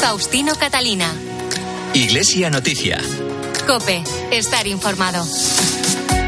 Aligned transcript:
Faustino 0.00 0.54
Catalina. 0.54 1.12
Iglesia 1.92 2.50
Noticia. 2.50 2.98
Cope, 3.66 4.02
estar 4.30 4.66
informado. 4.66 5.24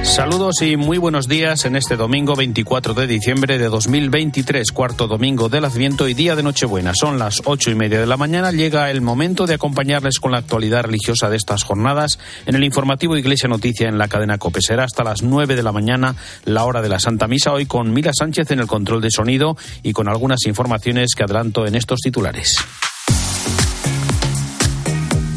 Saludos 0.03 0.61
y 0.63 0.77
muy 0.77 0.99
buenos 0.99 1.29
días 1.29 1.65
en 1.65 1.77
este 1.77 1.97
domingo 1.97 2.35
24 2.35 2.95
de 2.95 3.07
diciembre 3.07 3.59
de 3.59 3.69
2023, 3.69 4.73
cuarto 4.73 5.07
domingo 5.07 5.49
del 5.49 5.65
Adviento 5.65 6.09
y 6.09 6.15
día 6.15 6.35
de 6.35 6.43
Nochebuena. 6.43 6.93
Son 6.95 7.19
las 7.19 7.43
ocho 7.45 7.71
y 7.71 7.77
media 7.77 8.01
de 8.01 8.07
la 8.07 8.17
mañana. 8.17 8.51
Llega 8.51 8.91
el 8.91 9.03
momento 9.03 9.47
de 9.47 9.55
acompañarles 9.55 10.19
con 10.19 10.33
la 10.33 10.39
actualidad 10.39 10.83
religiosa 10.83 11.31
de 11.31 11.37
estas 11.37 11.63
jornadas 11.63 12.19
en 12.47 12.57
el 12.57 12.65
informativo 12.65 13.17
Iglesia 13.17 13.49
Noticia 13.49 13.89
en 13.89 13.99
la 13.99 14.09
cadena 14.09 14.39
COPE. 14.39 14.63
Será 14.63 14.85
hasta 14.85 15.05
las 15.05 15.23
nueve 15.23 15.55
de 15.55 15.63
la 15.63 15.73
mañana 15.73 16.17
la 16.45 16.65
hora 16.65 16.83
de 16.83 16.89
la 16.89 16.99
Santa 16.99 17.29
Misa, 17.29 17.53
hoy 17.53 17.67
con 17.67 17.93
Mila 17.93 18.11
Sánchez 18.13 18.51
en 18.51 18.59
el 18.59 18.67
control 18.67 19.01
de 19.01 19.11
sonido 19.13 19.57
y 19.85 19.93
con 19.93 20.09
algunas 20.09 20.45
informaciones 20.47 21.15
que 21.15 21.23
adelanto 21.23 21.67
en 21.67 21.77
estos 21.77 22.01
titulares. 22.01 22.57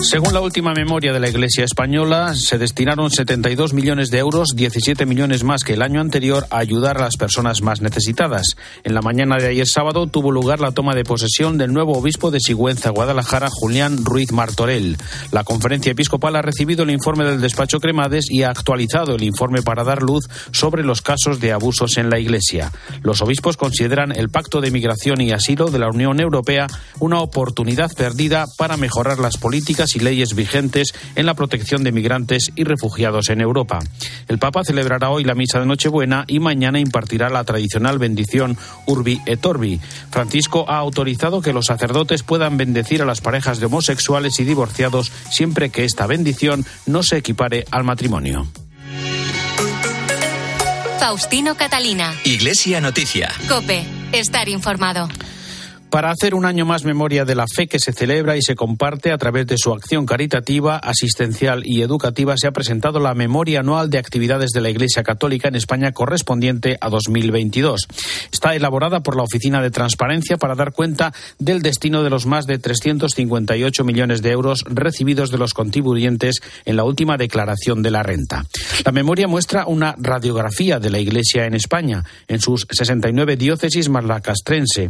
Según 0.04 0.34
la 0.34 0.42
última 0.42 0.74
memoria 0.74 1.14
de 1.14 1.22
la 1.22 1.30
Iglesia 1.30 1.64
española, 1.64 2.36
se 2.36 2.58
destinaron 2.58 3.10
72 3.10 3.74
millones 3.74 4.12
de 4.12 4.18
euros, 4.18 4.50
17 4.54 5.06
millones 5.06 5.46
más 5.46 5.64
que 5.64 5.74
el 5.74 5.82
año 5.82 6.02
anterior, 6.02 6.46
a 6.50 6.58
ayudar 6.58 6.98
a 6.98 7.06
las 7.06 7.16
personas 7.16 7.62
más 7.62 7.80
necesitadas. 7.80 8.58
En 8.84 8.96
la 8.96 9.02
mañana 9.02 9.38
de 9.38 9.48
ayer 9.48 9.66
sábado 9.66 10.06
tuvo 10.08 10.30
lugar 10.30 10.60
la 10.60 10.74
toma 10.74 10.94
de 10.94 11.06
posesión 11.06 11.58
del 11.58 11.72
nuevo 11.72 11.94
obispo 11.98 12.32
de 12.32 12.42
Sigüenza, 12.42 12.90
Guadalajara, 12.90 13.48
Julián 13.50 14.04
Ruiz 14.04 14.34
Martorell. 14.34 14.98
La 15.32 15.46
conferencia 15.46 15.94
episcopal 15.94 16.36
ha 16.36 16.42
recibido 16.42 16.84
el 16.84 16.92
informe 16.92 17.24
del 17.24 17.40
despacho 17.40 17.80
Cremades 17.80 18.30
y 18.30 18.44
ha 18.44 18.50
actualizado 18.50 19.16
el 19.16 19.24
informe 19.24 19.62
para 19.62 19.86
dar 19.86 20.04
luz 20.04 20.28
sobre 20.52 20.84
los 20.84 21.02
casos 21.02 21.40
de 21.40 21.54
abusos 21.54 21.98
en 21.98 22.10
la 22.10 22.20
Iglesia. 22.20 22.74
Los 23.04 23.22
obispos 23.22 23.56
consideran 23.56 24.12
el 24.12 24.30
Pacto 24.30 24.60
de 24.60 24.70
Migración 24.70 25.22
y 25.22 25.32
Asilo 25.32 25.72
de 25.72 25.80
la 25.80 25.88
Unión 25.88 26.20
Europea 26.20 26.68
una 27.00 27.22
oportunidad 27.22 27.92
perdida 27.96 28.46
para 28.58 28.76
mejorar 28.76 29.20
las 29.20 29.38
políticas 29.38 29.93
y 29.96 30.00
leyes 30.00 30.36
vigentes 30.36 30.94
en 31.16 31.26
la 31.26 31.34
protección 31.34 31.84
de 31.84 31.92
migrantes 31.92 32.52
y 32.56 32.64
refugiados 32.64 33.30
en 33.30 33.42
Europa. 33.42 33.80
El 34.28 34.40
Papa 34.40 34.64
celebrará 34.64 35.10
hoy 35.10 35.24
la 35.24 35.36
misa 35.36 35.60
de 35.60 35.66
Nochebuena 35.66 36.26
y 36.28 36.40
mañana 36.40 36.80
impartirá 36.80 37.30
la 37.30 37.44
tradicional 37.44 38.00
bendición 38.00 38.58
Urbi 38.86 39.22
et 39.26 39.46
Orbi. 39.46 39.80
Francisco 40.12 40.66
ha 40.68 40.78
autorizado 40.78 41.42
que 41.42 41.54
los 41.54 41.68
sacerdotes 41.68 42.24
puedan 42.24 42.58
bendecir 42.58 43.02
a 43.02 43.06
las 43.06 43.22
parejas 43.22 43.60
de 43.60 43.66
homosexuales 43.66 44.40
y 44.40 44.44
divorciados 44.44 45.12
siempre 45.30 45.70
que 45.70 45.86
esta 45.86 46.08
bendición 46.08 46.66
no 46.86 47.04
se 47.04 47.18
equipare 47.18 47.66
al 47.72 47.84
matrimonio. 47.84 48.48
Faustino 51.00 51.56
Catalina. 51.56 52.14
Iglesia 52.24 52.80
Noticia. 52.80 53.30
Cope, 53.50 53.84
estar 54.14 54.48
informado 54.48 55.10
para 55.94 56.10
hacer 56.10 56.34
un 56.34 56.46
año 56.46 56.66
más 56.66 56.86
memoria 56.86 57.24
de 57.24 57.36
la 57.36 57.46
fe 57.46 57.68
que 57.68 57.78
se 57.78 57.94
celebra 57.94 58.36
y 58.36 58.42
se 58.42 58.56
comparte 58.56 59.12
a 59.12 59.18
través 59.20 59.46
de 59.46 59.60
su 59.60 59.72
acción 59.72 60.08
caritativa, 60.08 60.78
asistencial 60.78 61.62
y 61.68 61.84
educativa, 61.84 62.34
se 62.36 62.48
ha 62.48 62.52
presentado 62.52 63.00
la 63.00 63.14
memoria 63.14 63.60
anual 63.60 63.92
de 63.92 64.00
actividades 64.00 64.50
de 64.54 64.62
la 64.62 64.72
Iglesia 64.72 65.04
Católica 65.04 65.50
en 65.50 65.56
España 65.56 65.92
correspondiente 65.92 66.80
a 66.82 66.90
2022. 66.90 67.86
Está 68.32 68.56
elaborada 68.56 69.02
por 69.02 69.16
la 69.16 69.22
Oficina 69.22 69.62
de 69.62 69.70
Transparencia 69.70 70.38
para 70.38 70.56
dar 70.56 70.72
cuenta 70.72 71.14
del 71.38 71.62
destino 71.62 72.02
de 72.02 72.10
los 72.10 72.26
más 72.26 72.48
de 72.48 72.58
358 72.58 73.84
millones 73.84 74.24
de 74.24 74.32
euros 74.32 74.66
recibidos 74.68 75.30
de 75.30 75.38
los 75.38 75.54
contribuyentes 75.54 76.42
en 76.66 76.76
la 76.76 76.86
última 76.86 77.18
declaración 77.18 77.84
de 77.84 77.92
la 77.92 78.02
renta. 78.02 78.46
La 78.84 78.92
memoria 78.92 79.28
muestra 79.28 79.68
una 79.68 79.94
radiografía 80.00 80.80
de 80.80 80.90
la 80.90 80.98
Iglesia 80.98 81.46
en 81.46 81.54
España, 81.54 82.04
en 82.28 82.42
sus 82.42 82.66
69 82.72 83.38
diócesis 83.38 83.90
más 83.90 84.06
la 84.06 84.22
castrense, 84.22 84.90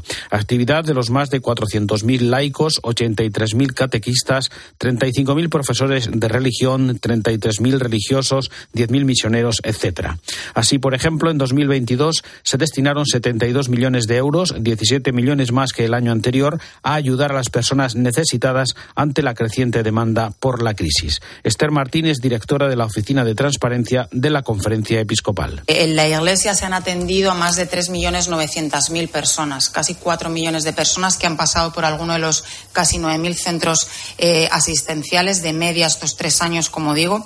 los 0.93 1.09
más 1.09 1.29
de 1.29 1.41
400.000 1.41 2.21
laicos, 2.21 2.81
83.000 2.83 3.73
catequistas, 3.73 4.51
35.000 4.79 5.49
profesores 5.49 6.09
de 6.11 6.27
religión, 6.27 6.99
33.000 6.99 7.79
religiosos, 7.79 8.51
10.000 8.73 9.05
misioneros, 9.05 9.61
etc. 9.63 10.17
Así, 10.53 10.77
por 10.77 10.93
ejemplo, 10.93 11.31
en 11.31 11.37
2022 11.37 12.23
se 12.43 12.57
destinaron 12.57 13.05
72 13.05 13.69
millones 13.69 14.07
de 14.07 14.17
euros, 14.17 14.53
17 14.59 15.11
millones 15.11 15.51
más 15.51 15.73
que 15.73 15.85
el 15.85 15.93
año 15.93 16.11
anterior, 16.11 16.59
a 16.83 16.93
ayudar 16.93 17.31
a 17.31 17.35
las 17.35 17.49
personas 17.49 17.95
necesitadas 17.95 18.75
ante 18.95 19.23
la 19.23 19.33
creciente 19.33 19.83
demanda 19.83 20.31
por 20.39 20.61
la 20.61 20.73
crisis. 20.73 21.21
Esther 21.43 21.71
Martínez, 21.71 22.17
directora 22.21 22.67
de 22.67 22.75
la 22.75 22.85
Oficina 22.85 23.25
de 23.25 23.35
Transparencia 23.35 24.07
de 24.11 24.29
la 24.29 24.43
Conferencia 24.43 24.99
Episcopal. 24.99 25.63
En 25.67 25.95
la 25.95 26.07
Iglesia 26.07 26.53
se 26.53 26.65
han 26.65 26.73
atendido 26.73 27.31
a 27.31 27.33
más 27.33 27.55
de 27.55 27.69
3.900.000 27.69 29.09
personas, 29.09 29.69
casi 29.69 29.95
4 29.95 30.29
millones 30.29 30.63
de 30.63 30.73
personas 30.73 30.82
personas 30.83 31.15
que 31.15 31.25
han 31.25 31.37
pasado 31.37 31.71
por 31.71 31.85
alguno 31.85 32.11
de 32.11 32.19
los 32.19 32.43
casi 32.73 32.97
9.000 32.97 33.35
centros 33.35 33.87
eh, 34.17 34.49
asistenciales 34.51 35.41
de 35.41 35.53
media 35.53 35.87
estos 35.87 36.17
tres 36.17 36.41
años, 36.41 36.69
como 36.69 36.93
digo. 36.93 37.25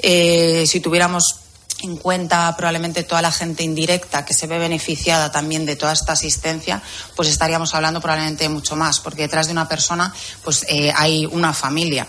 Eh, 0.00 0.66
si 0.66 0.80
tuviéramos 0.80 1.22
en 1.80 1.96
cuenta 1.96 2.54
probablemente 2.54 3.04
toda 3.04 3.22
la 3.22 3.32
gente 3.32 3.62
indirecta 3.62 4.26
que 4.26 4.34
se 4.34 4.46
ve 4.46 4.58
beneficiada 4.58 5.32
también 5.32 5.64
de 5.64 5.76
toda 5.76 5.94
esta 5.94 6.12
asistencia, 6.12 6.82
pues 7.16 7.30
estaríamos 7.30 7.74
hablando 7.74 8.02
probablemente 8.02 8.44
de 8.44 8.50
mucho 8.50 8.76
más, 8.76 9.00
porque 9.00 9.22
detrás 9.22 9.46
de 9.46 9.52
una 9.52 9.66
persona 9.66 10.12
pues 10.44 10.66
eh, 10.68 10.92
hay 10.94 11.24
una 11.24 11.54
familia. 11.54 12.08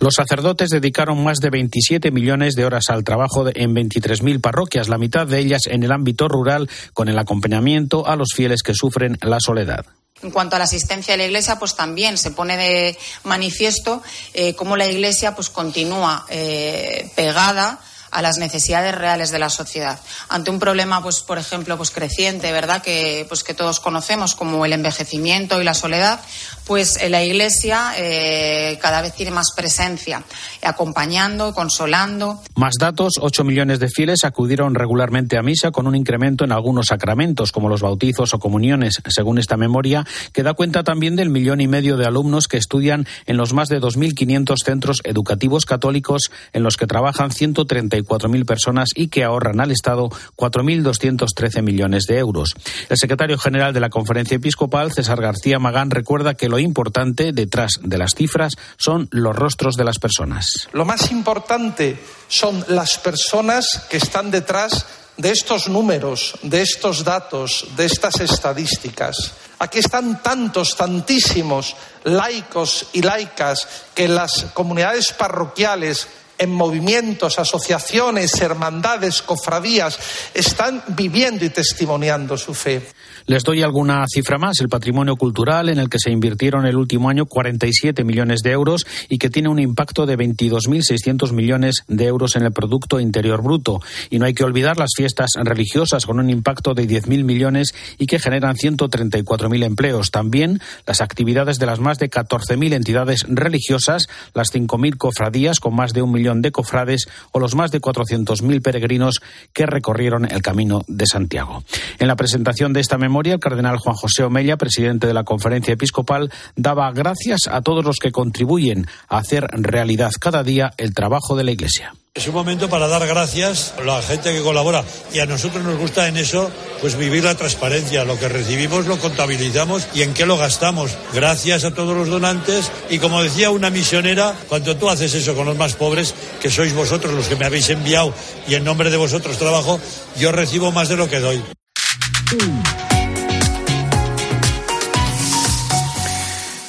Los 0.00 0.14
sacerdotes 0.14 0.70
dedicaron 0.70 1.22
más 1.22 1.40
de 1.40 1.50
27 1.50 2.10
millones 2.10 2.54
de 2.54 2.64
horas 2.64 2.84
al 2.88 3.04
trabajo 3.04 3.44
en 3.54 3.74
23.000 3.74 4.40
parroquias, 4.40 4.88
la 4.88 4.96
mitad 4.96 5.26
de 5.26 5.40
ellas 5.40 5.66
en 5.66 5.82
el 5.82 5.92
ámbito 5.92 6.26
rural, 6.26 6.70
con 6.94 7.10
el 7.10 7.18
acompañamiento 7.18 8.06
a 8.08 8.16
los 8.16 8.28
fieles 8.34 8.62
que 8.62 8.72
sufren 8.74 9.18
la 9.20 9.38
soledad. 9.40 9.84
En 10.22 10.30
cuanto 10.30 10.56
a 10.56 10.58
la 10.58 10.64
asistencia 10.66 11.14
de 11.14 11.18
la 11.18 11.24
Iglesia, 11.24 11.58
pues 11.58 11.74
también 11.74 12.16
se 12.16 12.30
pone 12.30 12.56
de 12.56 12.98
manifiesto 13.24 14.02
eh, 14.32 14.54
cómo 14.54 14.76
la 14.76 14.86
Iglesia 14.86 15.34
pues 15.34 15.50
continúa 15.50 16.26
eh, 16.28 17.10
pegada 17.16 17.80
a 18.12 18.22
las 18.22 18.38
necesidades 18.38 18.94
reales 18.94 19.30
de 19.30 19.38
la 19.38 19.48
sociedad. 19.48 19.98
Ante 20.28 20.50
un 20.50 20.58
problema, 20.58 21.02
pues, 21.02 21.20
por 21.20 21.38
ejemplo, 21.38 21.76
pues 21.76 21.90
creciente, 21.90 22.52
¿verdad? 22.52 22.82
Que, 22.82 23.24
pues, 23.28 23.42
que 23.42 23.54
todos 23.54 23.80
conocemos 23.80 24.34
como 24.34 24.64
el 24.64 24.74
envejecimiento 24.74 25.60
y 25.60 25.64
la 25.64 25.74
soledad, 25.74 26.20
pues 26.66 26.98
la 27.10 27.22
Iglesia 27.24 27.94
eh, 27.96 28.78
cada 28.80 29.00
vez 29.00 29.14
tiene 29.14 29.32
más 29.32 29.52
presencia, 29.56 30.22
acompañando, 30.62 31.54
consolando. 31.54 32.40
Más 32.54 32.74
datos, 32.78 33.14
8 33.20 33.44
millones 33.44 33.80
de 33.80 33.88
fieles 33.88 34.24
acudieron 34.24 34.74
regularmente 34.74 35.38
a 35.38 35.42
misa 35.42 35.70
con 35.70 35.86
un 35.86 35.96
incremento 35.96 36.44
en 36.44 36.52
algunos 36.52 36.86
sacramentos, 36.86 37.50
como 37.50 37.68
los 37.68 37.80
bautizos 37.80 38.34
o 38.34 38.38
comuniones, 38.38 39.00
según 39.08 39.38
esta 39.38 39.56
memoria, 39.56 40.06
que 40.32 40.42
da 40.42 40.52
cuenta 40.52 40.84
también 40.84 41.16
del 41.16 41.30
millón 41.30 41.60
y 41.60 41.66
medio 41.66 41.96
de 41.96 42.06
alumnos 42.06 42.46
que 42.46 42.58
estudian 42.58 43.06
en 43.26 43.38
los 43.38 43.54
más 43.54 43.68
de 43.68 43.80
2.500 43.80 44.54
centros 44.62 45.00
educativos 45.04 45.64
católicos 45.64 46.30
en 46.52 46.62
los 46.62 46.76
que 46.76 46.86
trabajan 46.86 47.32
134 47.32 48.01
4.000 48.04 48.44
personas 48.44 48.90
y 48.94 49.08
que 49.08 49.24
ahorran 49.24 49.60
al 49.60 49.70
Estado 49.70 50.08
4.213 50.36 51.62
millones 51.62 52.04
de 52.04 52.18
euros. 52.18 52.54
El 52.88 52.96
secretario 52.96 53.38
general 53.38 53.72
de 53.72 53.80
la 53.80 53.90
Conferencia 53.90 54.36
Episcopal, 54.36 54.92
César 54.92 55.20
García 55.20 55.58
Magán, 55.58 55.90
recuerda 55.90 56.34
que 56.34 56.48
lo 56.48 56.58
importante 56.58 57.32
detrás 57.32 57.80
de 57.82 57.98
las 57.98 58.14
cifras 58.14 58.54
son 58.76 59.08
los 59.10 59.36
rostros 59.36 59.76
de 59.76 59.84
las 59.84 59.98
personas. 59.98 60.68
Lo 60.72 60.84
más 60.84 61.10
importante 61.10 61.98
son 62.28 62.64
las 62.68 62.98
personas 62.98 63.86
que 63.90 63.98
están 63.98 64.30
detrás 64.30 64.86
de 65.16 65.30
estos 65.30 65.68
números, 65.68 66.38
de 66.42 66.62
estos 66.62 67.04
datos, 67.04 67.66
de 67.76 67.86
estas 67.86 68.20
estadísticas. 68.20 69.32
Aquí 69.58 69.78
están 69.78 70.22
tantos, 70.22 70.76
tantísimos 70.76 71.76
laicos 72.04 72.86
y 72.92 73.02
laicas 73.02 73.68
que 73.94 74.08
las 74.08 74.46
comunidades 74.54 75.12
parroquiales 75.12 76.08
en 76.42 76.50
movimientos, 76.50 77.38
asociaciones, 77.38 78.40
hermandades, 78.40 79.22
cofradías, 79.22 79.98
están 80.34 80.82
viviendo 80.88 81.44
y 81.44 81.50
testimoniando 81.50 82.36
su 82.36 82.52
fe. 82.52 82.82
Les 83.26 83.44
doy 83.44 83.62
alguna 83.62 84.04
cifra 84.12 84.38
más. 84.38 84.60
El 84.60 84.68
patrimonio 84.68 85.16
cultural, 85.16 85.68
en 85.68 85.78
el 85.78 85.88
que 85.88 85.98
se 85.98 86.10
invirtieron 86.10 86.66
el 86.66 86.76
último 86.76 87.08
año 87.08 87.26
47 87.26 88.04
millones 88.04 88.40
de 88.42 88.50
euros 88.50 88.86
y 89.08 89.18
que 89.18 89.30
tiene 89.30 89.48
un 89.48 89.58
impacto 89.58 90.06
de 90.06 90.18
22.600 90.18 91.32
millones 91.32 91.84
de 91.88 92.06
euros 92.06 92.36
en 92.36 92.42
el 92.42 92.52
Producto 92.52 93.00
Interior 93.00 93.42
Bruto. 93.42 93.80
Y 94.10 94.18
no 94.18 94.26
hay 94.26 94.34
que 94.34 94.44
olvidar 94.44 94.76
las 94.76 94.90
fiestas 94.96 95.30
religiosas, 95.42 96.06
con 96.06 96.18
un 96.18 96.30
impacto 96.30 96.74
de 96.74 96.88
10.000 96.88 97.24
millones 97.24 97.74
y 97.98 98.06
que 98.06 98.18
generan 98.18 98.56
134.000 98.56 99.64
empleos. 99.64 100.10
También 100.10 100.60
las 100.86 101.00
actividades 101.00 101.58
de 101.58 101.66
las 101.66 101.80
más 101.80 101.98
de 101.98 102.10
14.000 102.10 102.72
entidades 102.74 103.24
religiosas, 103.28 104.08
las 104.34 104.52
5.000 104.52 104.96
cofradías 104.96 105.60
con 105.60 105.74
más 105.74 105.92
de 105.92 106.02
un 106.02 106.12
millón 106.12 106.42
de 106.42 106.52
cofrades 106.52 107.08
o 107.32 107.38
los 107.38 107.54
más 107.54 107.70
de 107.70 107.80
400.000 107.80 108.62
peregrinos 108.62 109.20
que 109.52 109.66
recorrieron 109.66 110.30
el 110.30 110.42
camino 110.42 110.82
de 110.88 111.06
Santiago. 111.06 111.64
En 111.98 112.08
la 112.08 112.16
presentación 112.16 112.72
de 112.72 112.80
esta 112.80 112.98
memoria, 112.98 113.11
el 113.20 113.38
cardenal 113.38 113.78
Juan 113.78 113.94
José 113.94 114.24
Omella, 114.24 114.56
presidente 114.56 115.06
de 115.06 115.14
la 115.14 115.24
Conferencia 115.24 115.74
Episcopal, 115.74 116.32
daba 116.56 116.90
gracias 116.92 117.46
a 117.50 117.60
todos 117.60 117.84
los 117.84 117.98
que 117.98 118.10
contribuyen 118.10 118.86
a 119.08 119.18
hacer 119.18 119.46
realidad 119.52 120.12
cada 120.18 120.42
día 120.42 120.72
el 120.78 120.94
trabajo 120.94 121.36
de 121.36 121.44
la 121.44 121.52
Iglesia. 121.52 121.94
Es 122.14 122.28
un 122.28 122.34
momento 122.34 122.68
para 122.68 122.88
dar 122.88 123.06
gracias 123.06 123.72
a 123.78 123.84
la 123.84 124.02
gente 124.02 124.34
que 124.34 124.42
colabora 124.42 124.84
y 125.14 125.20
a 125.20 125.26
nosotros 125.26 125.64
nos 125.64 125.78
gusta 125.78 126.08
en 126.08 126.18
eso 126.18 126.50
pues 126.82 126.96
vivir 126.98 127.24
la 127.24 127.36
transparencia, 127.36 128.04
lo 128.04 128.18
que 128.18 128.28
recibimos 128.28 128.86
lo 128.86 128.98
contabilizamos 128.98 129.88
y 129.94 130.02
en 130.02 130.12
qué 130.12 130.26
lo 130.26 130.36
gastamos. 130.36 130.90
Gracias 131.14 131.64
a 131.64 131.72
todos 131.74 131.96
los 131.96 132.08
donantes 132.08 132.70
y 132.90 132.98
como 132.98 133.22
decía 133.22 133.48
una 133.50 133.70
misionera, 133.70 134.34
cuando 134.48 134.76
tú 134.76 134.90
haces 134.90 135.14
eso 135.14 135.34
con 135.34 135.46
los 135.46 135.56
más 135.56 135.74
pobres, 135.74 136.14
que 136.42 136.50
sois 136.50 136.74
vosotros 136.74 137.14
los 137.14 137.28
que 137.28 137.36
me 137.36 137.46
habéis 137.46 137.70
enviado 137.70 138.12
y 138.46 138.56
en 138.56 138.64
nombre 138.64 138.90
de 138.90 138.98
vosotros 138.98 139.38
trabajo, 139.38 139.80
yo 140.18 140.32
recibo 140.32 140.70
más 140.70 140.90
de 140.90 140.96
lo 140.98 141.08
que 141.08 141.20
doy. 141.20 141.42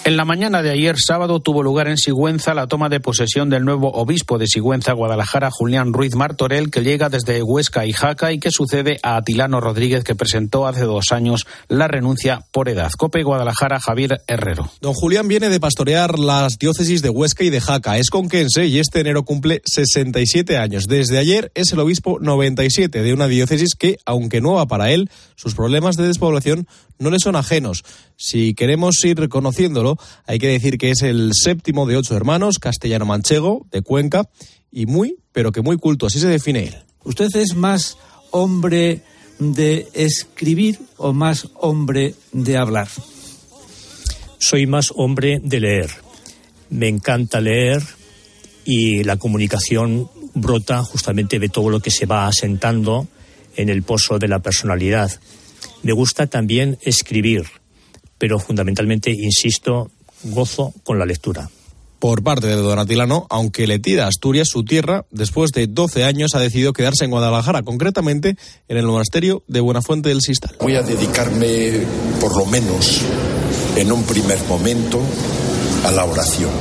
En 0.05 0.17
la 0.17 0.25
mañana 0.25 0.61
de 0.61 0.69
ayer 0.69 0.97
sábado 0.99 1.39
tuvo 1.39 1.63
lugar 1.63 1.87
en 1.87 1.95
Sigüenza 1.97 2.53
la 2.53 2.67
toma 2.67 2.89
de 2.89 2.99
posesión 2.99 3.49
del 3.49 3.63
nuevo 3.63 3.89
obispo 3.93 4.37
de 4.37 4.47
Sigüenza, 4.47 4.91
Guadalajara, 4.91 5.49
Julián 5.49 5.93
Ruiz 5.93 6.13
Martorell, 6.13 6.69
que 6.69 6.81
llega 6.81 7.07
desde 7.07 7.41
Huesca 7.41 7.85
y 7.85 7.93
Jaca 7.93 8.33
y 8.33 8.39
que 8.39 8.51
sucede 8.51 8.99
a 9.01 9.15
Atilano 9.15 9.61
Rodríguez, 9.61 10.03
que 10.03 10.13
presentó 10.13 10.67
hace 10.67 10.81
dos 10.81 11.13
años 11.13 11.47
la 11.69 11.87
renuncia 11.87 12.43
por 12.51 12.67
edad. 12.67 12.91
Cope 12.97 13.23
Guadalajara, 13.23 13.79
Javier 13.79 14.21
Herrero. 14.27 14.69
Don 14.81 14.93
Julián 14.93 15.29
viene 15.29 15.47
de 15.47 15.61
pastorear 15.61 16.19
las 16.19 16.59
diócesis 16.59 17.01
de 17.01 17.09
Huesca 17.09 17.45
y 17.45 17.49
de 17.49 17.61
Jaca. 17.61 17.97
Es 17.97 18.09
conquense 18.09 18.65
y 18.65 18.79
este 18.79 18.99
enero 18.99 19.23
cumple 19.23 19.61
67 19.63 20.57
años. 20.57 20.87
Desde 20.89 21.17
ayer 21.17 21.49
es 21.55 21.71
el 21.71 21.79
obispo 21.79 22.19
97 22.19 23.03
de 23.03 23.13
una 23.13 23.29
diócesis 23.29 23.73
que, 23.79 23.99
aunque 24.05 24.41
nueva 24.41 24.65
para 24.65 24.91
él, 24.91 25.09
sus 25.35 25.55
problemas 25.55 25.95
de 25.95 26.07
despoblación 26.07 26.67
no 26.99 27.09
le 27.09 27.19
son 27.19 27.35
ajenos. 27.35 27.83
Si 28.15 28.53
queremos 28.53 29.03
ir 29.03 29.17
reconociéndolo, 29.17 29.97
hay 30.25 30.39
que 30.39 30.47
decir 30.47 30.77
que 30.77 30.91
es 30.91 31.01
el 31.01 31.31
séptimo 31.33 31.85
de 31.85 31.97
ocho 31.97 32.15
hermanos, 32.15 32.59
castellano-manchego, 32.59 33.67
de 33.71 33.81
Cuenca, 33.81 34.29
y 34.71 34.85
muy, 34.85 35.17
pero 35.31 35.51
que 35.51 35.61
muy 35.61 35.77
culto, 35.77 36.07
así 36.07 36.19
se 36.19 36.27
define 36.27 36.63
él. 36.63 36.75
¿Usted 37.03 37.35
es 37.35 37.55
más 37.55 37.97
hombre 38.31 39.01
de 39.39 39.87
escribir 39.93 40.79
o 40.97 41.13
más 41.13 41.49
hombre 41.55 42.15
de 42.31 42.57
hablar? 42.57 42.87
Soy 44.39 44.65
más 44.67 44.91
hombre 44.95 45.39
de 45.43 45.59
leer. 45.59 45.89
Me 46.69 46.87
encanta 46.87 47.39
leer 47.39 47.83
y 48.65 49.03
la 49.03 49.17
comunicación 49.17 50.09
brota 50.33 50.83
justamente 50.83 51.39
de 51.39 51.49
todo 51.49 51.69
lo 51.69 51.79
que 51.79 51.91
se 51.91 52.05
va 52.05 52.27
asentando 52.27 53.07
en 53.55 53.69
el 53.69 53.83
pozo 53.83 54.17
de 54.17 54.27
la 54.27 54.39
personalidad. 54.39 55.11
Me 55.83 55.93
gusta 55.93 56.27
también 56.27 56.77
escribir, 56.81 57.43
pero 58.17 58.39
fundamentalmente, 58.39 59.11
insisto, 59.11 59.91
gozo 60.23 60.73
con 60.83 60.97
la 60.97 61.05
lectura. 61.05 61.49
Por 61.99 62.21
parte 62.21 62.47
de 62.47 62.55
Don 62.55 62.79
Atilano, 62.79 63.27
aunque 63.29 63.65
le 63.65 63.79
tira 63.79 64.05
a 64.05 64.07
Asturias 64.07 64.49
su 64.49 64.65
tierra, 64.65 65.05
después 65.11 65.51
de 65.51 65.67
12 65.67 66.03
años 66.03 66.35
ha 66.35 66.39
decidido 66.39 66.73
quedarse 66.73 67.05
en 67.05 67.11
Guadalajara, 67.11 67.63
concretamente 67.63 68.35
en 68.67 68.77
el 68.77 68.85
monasterio 68.85 69.43
de 69.47 69.61
Buenafuente 69.61 70.09
del 70.09 70.21
Sistal. 70.21 70.55
Voy 70.59 70.75
a 70.75 70.81
dedicarme, 70.81 71.85
por 72.19 72.35
lo 72.35 72.45
menos 72.45 73.01
en 73.75 73.91
un 73.91 74.03
primer 74.03 74.39
momento, 74.49 75.01
a 75.85 75.91
la 75.91 76.05
oración. 76.05 76.51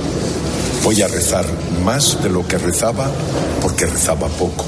Voy 0.82 1.00
a 1.02 1.08
rezar 1.08 1.44
más 1.84 2.22
de 2.22 2.28
lo 2.28 2.46
que 2.46 2.58
rezaba 2.58 3.10
porque 3.60 3.86
rezaba 3.86 4.28
poco. 4.28 4.64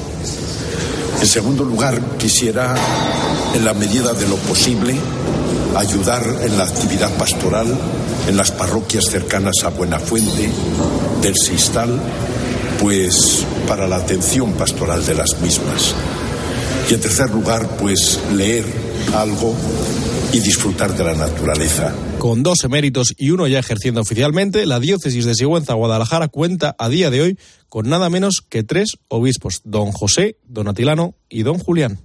En 1.21 1.27
segundo 1.27 1.65
lugar, 1.65 2.01
quisiera, 2.19 2.75
en 3.55 3.65
la 3.65 3.75
medida 3.75 4.13
de 4.13 4.29
lo 4.29 4.37
posible, 4.37 4.95
ayudar 5.77 6.23
en 6.43 6.59
la 6.59 6.65
actividad 6.65 7.11
pastoral 7.17 7.67
en 8.29 8.37
las 8.37 8.51
parroquias 8.51 9.05
cercanas 9.11 9.55
a 9.65 9.69
Buenafuente, 9.69 10.51
del 11.21 11.35
Sistal, 11.37 12.01
pues 12.81 13.45
para 13.69 13.87
la 13.87 13.97
atención 13.97 14.53
pastoral 14.55 15.05
de 15.05 15.15
las 15.15 15.41
mismas. 15.41 15.95
Y 16.91 16.95
en 16.95 17.01
tercer 17.01 17.31
lugar, 17.31 17.77
pues 17.77 18.21
leer 18.35 18.65
algo 19.15 19.55
y 20.33 20.41
disfrutar 20.41 20.97
de 20.97 21.05
la 21.05 21.15
naturaleza. 21.15 21.95
Con 22.19 22.43
dos 22.43 22.65
eméritos 22.65 23.15
y 23.17 23.31
uno 23.31 23.47
ya 23.47 23.59
ejerciendo 23.59 24.01
oficialmente, 24.01 24.67
la 24.67 24.81
diócesis 24.81 25.25
de 25.25 25.35
Sigüenza 25.35 25.75
Guadalajara 25.75 26.29
cuenta 26.29 26.75
a 26.79 26.89
día 26.89 27.11
de 27.11 27.21
hoy 27.21 27.39
con 27.69 27.89
nada 27.89 28.09
menos 28.11 28.43
que 28.49 28.63
tres 28.63 28.99
obispos, 29.09 29.61
don 29.65 29.93
José, 29.93 30.37
don 30.47 30.69
Atilano 30.69 31.15
y 31.29 31.43
don 31.43 31.59
Julián. 31.59 32.01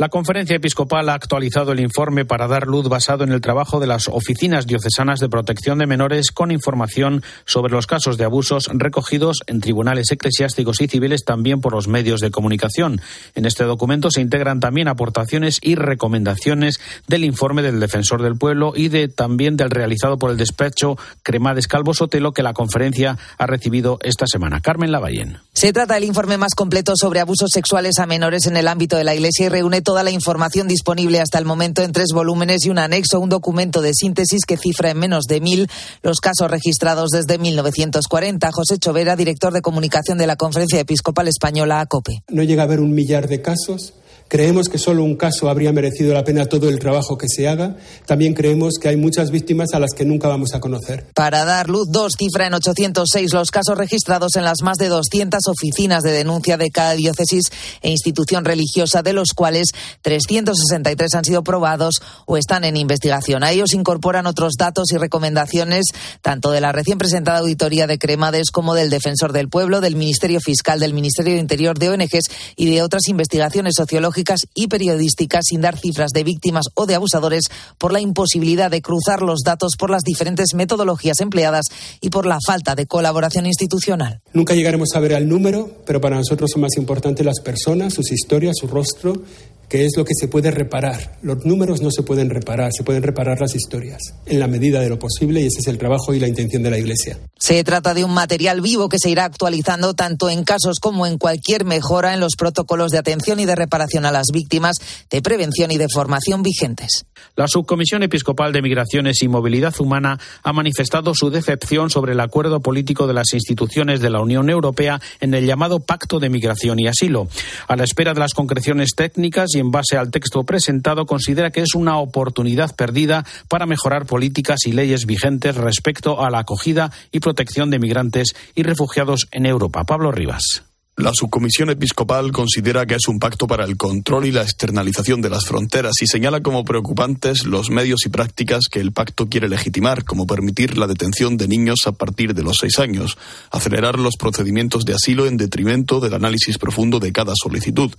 La 0.00 0.08
conferencia 0.08 0.56
episcopal 0.56 1.10
ha 1.10 1.12
actualizado 1.12 1.72
el 1.72 1.80
informe 1.80 2.24
para 2.24 2.48
dar 2.48 2.66
luz 2.66 2.88
basado 2.88 3.22
en 3.22 3.32
el 3.32 3.42
trabajo 3.42 3.80
de 3.80 3.86
las 3.86 4.08
oficinas 4.08 4.66
diocesanas 4.66 5.20
de 5.20 5.28
protección 5.28 5.76
de 5.76 5.86
menores 5.86 6.30
con 6.30 6.50
información 6.50 7.22
sobre 7.44 7.74
los 7.74 7.86
casos 7.86 8.16
de 8.16 8.24
abusos 8.24 8.70
recogidos 8.72 9.40
en 9.46 9.60
tribunales 9.60 10.10
eclesiásticos 10.10 10.80
y 10.80 10.88
civiles 10.88 11.26
también 11.26 11.60
por 11.60 11.74
los 11.74 11.86
medios 11.86 12.22
de 12.22 12.30
comunicación. 12.30 13.02
En 13.34 13.44
este 13.44 13.64
documento 13.64 14.10
se 14.10 14.22
integran 14.22 14.58
también 14.58 14.88
aportaciones 14.88 15.58
y 15.60 15.74
recomendaciones 15.74 16.80
del 17.06 17.22
informe 17.24 17.60
del 17.60 17.78
defensor 17.78 18.22
del 18.22 18.38
pueblo 18.38 18.72
y 18.74 18.88
de 18.88 19.08
también 19.08 19.58
del 19.58 19.68
realizado 19.68 20.16
por 20.16 20.30
el 20.30 20.38
despacho 20.38 20.96
Cremades 21.22 21.68
Calvo 21.68 21.92
Sotelo 21.92 22.32
que 22.32 22.42
la 22.42 22.54
conferencia 22.54 23.18
ha 23.36 23.46
recibido 23.46 23.98
esta 24.02 24.26
semana. 24.26 24.62
Carmen 24.62 24.92
Lavallén. 24.92 25.40
Se 25.52 25.74
trata 25.74 25.92
del 25.92 26.04
informe 26.04 26.38
más 26.38 26.54
completo 26.54 26.94
sobre 26.96 27.20
abusos 27.20 27.50
sexuales 27.52 27.98
a 27.98 28.06
menores 28.06 28.46
en 28.46 28.56
el 28.56 28.66
ámbito 28.66 28.96
de 28.96 29.04
la 29.04 29.14
Iglesia 29.14 29.44
y 29.44 29.48
reúne 29.50 29.82
toda 29.90 30.04
la 30.04 30.12
información 30.12 30.68
disponible 30.68 31.18
hasta 31.18 31.40
el 31.40 31.44
momento 31.44 31.82
en 31.82 31.90
tres 31.90 32.12
volúmenes 32.14 32.64
y 32.64 32.70
un 32.70 32.78
anexo, 32.78 33.18
un 33.18 33.28
documento 33.28 33.82
de 33.82 33.92
síntesis 33.92 34.44
que 34.46 34.56
cifra 34.56 34.90
en 34.90 34.98
menos 35.00 35.24
de 35.24 35.40
mil 35.40 35.68
los 36.04 36.20
casos 36.20 36.48
registrados 36.48 37.10
desde 37.10 37.38
1940. 37.38 38.52
José 38.52 38.78
Chovera, 38.78 39.16
director 39.16 39.52
de 39.52 39.62
comunicación 39.62 40.16
de 40.16 40.28
la 40.28 40.36
Conferencia 40.36 40.78
Episcopal 40.78 41.26
Española, 41.26 41.80
ACOPE. 41.80 42.22
No 42.28 42.44
llega 42.44 42.62
a 42.62 42.66
haber 42.66 42.78
un 42.78 42.94
millar 42.94 43.26
de 43.26 43.42
casos 43.42 43.94
Creemos 44.30 44.68
que 44.68 44.78
solo 44.78 45.02
un 45.02 45.16
caso 45.16 45.50
habría 45.50 45.72
merecido 45.72 46.14
la 46.14 46.22
pena 46.22 46.46
todo 46.46 46.68
el 46.68 46.78
trabajo 46.78 47.18
que 47.18 47.26
se 47.26 47.48
haga. 47.48 47.74
También 48.06 48.32
creemos 48.32 48.74
que 48.80 48.88
hay 48.88 48.96
muchas 48.96 49.32
víctimas 49.32 49.70
a 49.74 49.80
las 49.80 49.90
que 49.90 50.04
nunca 50.04 50.28
vamos 50.28 50.54
a 50.54 50.60
conocer. 50.60 51.08
Para 51.16 51.44
dar 51.44 51.68
luz, 51.68 51.88
dos 51.90 52.12
cifra 52.16 52.46
en 52.46 52.54
806 52.54 53.32
los 53.32 53.50
casos 53.50 53.76
registrados 53.76 54.36
en 54.36 54.44
las 54.44 54.62
más 54.62 54.78
de 54.78 54.86
200 54.86 55.40
oficinas 55.48 56.04
de 56.04 56.12
denuncia 56.12 56.56
de 56.56 56.70
cada 56.70 56.92
diócesis 56.92 57.46
e 57.82 57.90
institución 57.90 58.44
religiosa, 58.44 59.02
de 59.02 59.14
los 59.14 59.30
cuales 59.34 59.72
363 60.02 61.12
han 61.12 61.24
sido 61.24 61.42
probados 61.42 61.96
o 62.24 62.36
están 62.36 62.62
en 62.62 62.76
investigación. 62.76 63.42
A 63.42 63.50
ellos 63.50 63.74
incorporan 63.74 64.28
otros 64.28 64.52
datos 64.56 64.92
y 64.92 64.96
recomendaciones, 64.96 65.86
tanto 66.22 66.52
de 66.52 66.60
la 66.60 66.70
recién 66.70 66.98
presentada 66.98 67.40
auditoría 67.40 67.88
de 67.88 67.98
Cremades 67.98 68.52
como 68.52 68.74
del 68.74 68.90
Defensor 68.90 69.32
del 69.32 69.48
Pueblo, 69.48 69.80
del 69.80 69.96
Ministerio 69.96 70.38
Fiscal, 70.38 70.78
del 70.78 70.94
Ministerio 70.94 71.32
de 71.34 71.40
Interior, 71.40 71.76
de 71.76 71.90
ONGs 71.90 72.30
y 72.54 72.70
de 72.70 72.82
otras 72.82 73.08
investigaciones 73.08 73.74
sociológicas 73.76 74.19
y 74.54 74.68
periodísticas 74.68 75.46
sin 75.46 75.60
dar 75.60 75.78
cifras 75.78 76.10
de 76.12 76.24
víctimas 76.24 76.66
o 76.74 76.86
de 76.86 76.94
abusadores 76.94 77.44
por 77.78 77.92
la 77.92 78.00
imposibilidad 78.00 78.70
de 78.70 78.82
cruzar 78.82 79.22
los 79.22 79.40
datos 79.44 79.72
por 79.78 79.90
las 79.90 80.02
diferentes 80.02 80.54
metodologías 80.54 81.20
empleadas 81.20 81.66
y 82.00 82.10
por 82.10 82.26
la 82.26 82.38
falta 82.44 82.74
de 82.74 82.86
colaboración 82.86 83.46
institucional. 83.46 84.20
Nunca 84.32 84.54
llegaremos 84.54 84.90
a 84.94 85.00
ver 85.00 85.12
el 85.12 85.28
número, 85.28 85.70
pero 85.86 86.00
para 86.00 86.16
nosotros 86.16 86.50
son 86.52 86.62
más 86.62 86.76
importantes 86.76 87.24
las 87.24 87.40
personas, 87.40 87.94
sus 87.94 88.12
historias, 88.12 88.56
su 88.58 88.66
rostro 88.66 89.22
que 89.70 89.86
es 89.86 89.92
lo 89.96 90.04
que 90.04 90.14
se 90.18 90.26
puede 90.26 90.50
reparar. 90.50 91.16
Los 91.22 91.46
números 91.46 91.80
no 91.80 91.92
se 91.92 92.02
pueden 92.02 92.28
reparar, 92.28 92.72
se 92.76 92.82
pueden 92.82 93.04
reparar 93.04 93.40
las 93.40 93.54
historias, 93.54 94.02
en 94.26 94.40
la 94.40 94.48
medida 94.48 94.80
de 94.80 94.88
lo 94.88 94.98
posible, 94.98 95.40
y 95.40 95.46
ese 95.46 95.60
es 95.60 95.68
el 95.68 95.78
trabajo 95.78 96.12
y 96.12 96.18
la 96.18 96.26
intención 96.26 96.64
de 96.64 96.70
la 96.72 96.78
Iglesia. 96.78 97.18
Se 97.38 97.62
trata 97.62 97.94
de 97.94 98.02
un 98.02 98.12
material 98.12 98.60
vivo 98.60 98.88
que 98.88 98.98
se 98.98 99.10
irá 99.10 99.24
actualizando 99.24 99.94
tanto 99.94 100.28
en 100.28 100.42
casos 100.42 100.80
como 100.80 101.06
en 101.06 101.18
cualquier 101.18 101.64
mejora 101.64 102.12
en 102.12 102.20
los 102.20 102.34
protocolos 102.36 102.90
de 102.90 102.98
atención 102.98 103.38
y 103.38 103.46
de 103.46 103.54
reparación 103.54 104.04
a 104.04 104.12
las 104.12 104.26
víctimas, 104.32 104.76
de 105.08 105.22
prevención 105.22 105.70
y 105.70 105.78
de 105.78 105.86
formación 105.88 106.42
vigentes. 106.42 107.04
La 107.36 107.48
Subcomisión 107.48 108.02
Episcopal 108.02 108.52
de 108.52 108.62
Migraciones 108.62 109.22
y 109.22 109.28
Movilidad 109.28 109.74
Humana 109.80 110.18
ha 110.42 110.52
manifestado 110.52 111.14
su 111.14 111.30
decepción 111.30 111.90
sobre 111.90 112.12
el 112.12 112.20
acuerdo 112.20 112.60
político 112.60 113.06
de 113.06 113.14
las 113.14 113.32
instituciones 113.32 114.00
de 114.00 114.10
la 114.10 114.20
Unión 114.20 114.50
Europea 114.50 115.00
en 115.20 115.34
el 115.34 115.46
llamado 115.46 115.80
Pacto 115.80 116.18
de 116.18 116.28
Migración 116.28 116.78
y 116.80 116.86
Asilo. 116.86 117.28
A 117.68 117.76
la 117.76 117.84
espera 117.84 118.14
de 118.14 118.20
las 118.20 118.34
concreciones 118.34 118.90
técnicas 118.96 119.54
y 119.54 119.58
en 119.58 119.70
base 119.70 119.96
al 119.96 120.10
texto 120.10 120.44
presentado, 120.44 121.06
considera 121.06 121.50
que 121.50 121.62
es 121.62 121.74
una 121.74 121.98
oportunidad 121.98 122.74
perdida 122.74 123.24
para 123.48 123.66
mejorar 123.66 124.06
políticas 124.06 124.66
y 124.66 124.72
leyes 124.72 125.06
vigentes 125.06 125.56
respecto 125.56 126.22
a 126.22 126.30
la 126.30 126.40
acogida 126.40 126.92
y 127.12 127.20
protección 127.20 127.70
de 127.70 127.78
migrantes 127.78 128.34
y 128.54 128.62
refugiados 128.62 129.28
en 129.30 129.46
Europa. 129.46 129.84
Pablo 129.84 130.12
Rivas. 130.12 130.69
La 131.00 131.12
subcomisión 131.14 131.70
episcopal 131.70 132.30
considera 132.30 132.84
que 132.84 132.96
es 132.96 133.08
un 133.08 133.18
pacto 133.18 133.46
para 133.46 133.64
el 133.64 133.78
control 133.78 134.26
y 134.26 134.32
la 134.32 134.42
externalización 134.42 135.22
de 135.22 135.30
las 135.30 135.46
fronteras 135.46 135.94
y 136.02 136.06
señala 136.06 136.42
como 136.42 136.62
preocupantes 136.62 137.46
los 137.46 137.70
medios 137.70 138.04
y 138.04 138.10
prácticas 138.10 138.64
que 138.70 138.80
el 138.80 138.92
pacto 138.92 139.26
quiere 139.26 139.48
legitimar, 139.48 140.04
como 140.04 140.26
permitir 140.26 140.76
la 140.76 140.86
detención 140.86 141.38
de 141.38 141.48
niños 141.48 141.86
a 141.86 141.92
partir 141.92 142.34
de 142.34 142.42
los 142.42 142.58
seis 142.58 142.78
años, 142.78 143.16
acelerar 143.50 143.98
los 143.98 144.16
procedimientos 144.18 144.84
de 144.84 144.92
asilo 144.92 145.24
en 145.24 145.38
detrimento 145.38 146.00
del 146.00 146.12
análisis 146.12 146.58
profundo 146.58 147.00
de 147.00 147.12
cada 147.12 147.32
solicitud 147.34 147.92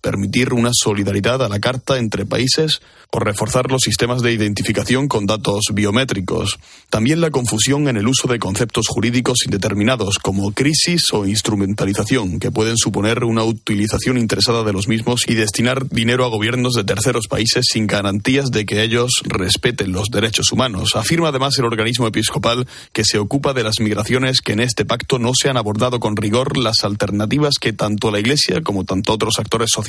permitir 0.00 0.52
una 0.52 0.70
solidaridad 0.72 1.42
a 1.42 1.48
la 1.48 1.60
carta 1.60 1.98
entre 1.98 2.26
países 2.26 2.80
o 3.10 3.20
reforzar 3.20 3.70
los 3.70 3.80
sistemas 3.82 4.20
de 4.20 4.32
identificación 4.32 5.08
con 5.08 5.24
datos 5.24 5.64
biométricos. 5.72 6.58
También 6.90 7.22
la 7.22 7.30
confusión 7.30 7.88
en 7.88 7.96
el 7.96 8.06
uso 8.06 8.28
de 8.28 8.38
conceptos 8.38 8.86
jurídicos 8.86 9.38
indeterminados 9.46 10.18
como 10.18 10.52
crisis 10.52 11.12
o 11.12 11.26
instrumentalización, 11.26 12.38
que 12.38 12.50
pueden 12.50 12.76
suponer 12.76 13.24
una 13.24 13.44
utilización 13.44 14.18
interesada 14.18 14.62
de 14.62 14.74
los 14.74 14.88
mismos 14.88 15.22
y 15.26 15.34
destinar 15.34 15.88
dinero 15.88 16.26
a 16.26 16.28
gobiernos 16.28 16.74
de 16.74 16.84
terceros 16.84 17.28
países 17.28 17.64
sin 17.72 17.86
garantías 17.86 18.50
de 18.50 18.66
que 18.66 18.82
ellos 18.82 19.22
respeten 19.24 19.92
los 19.92 20.08
derechos 20.10 20.52
humanos. 20.52 20.94
Afirma 20.94 21.28
además 21.28 21.58
el 21.58 21.64
organismo 21.64 22.06
episcopal 22.06 22.66
que 22.92 23.04
se 23.04 23.18
ocupa 23.18 23.54
de 23.54 23.64
las 23.64 23.80
migraciones 23.80 24.42
que 24.42 24.52
en 24.52 24.60
este 24.60 24.84
pacto 24.84 25.18
no 25.18 25.32
se 25.34 25.48
han 25.48 25.56
abordado 25.56 25.98
con 25.98 26.14
rigor 26.14 26.58
las 26.58 26.84
alternativas 26.84 27.54
que 27.58 27.72
tanto 27.72 28.10
la 28.10 28.20
Iglesia 28.20 28.60
como 28.60 28.84
tanto 28.84 29.14
otros 29.14 29.38
actores 29.38 29.70
sociales 29.72 29.87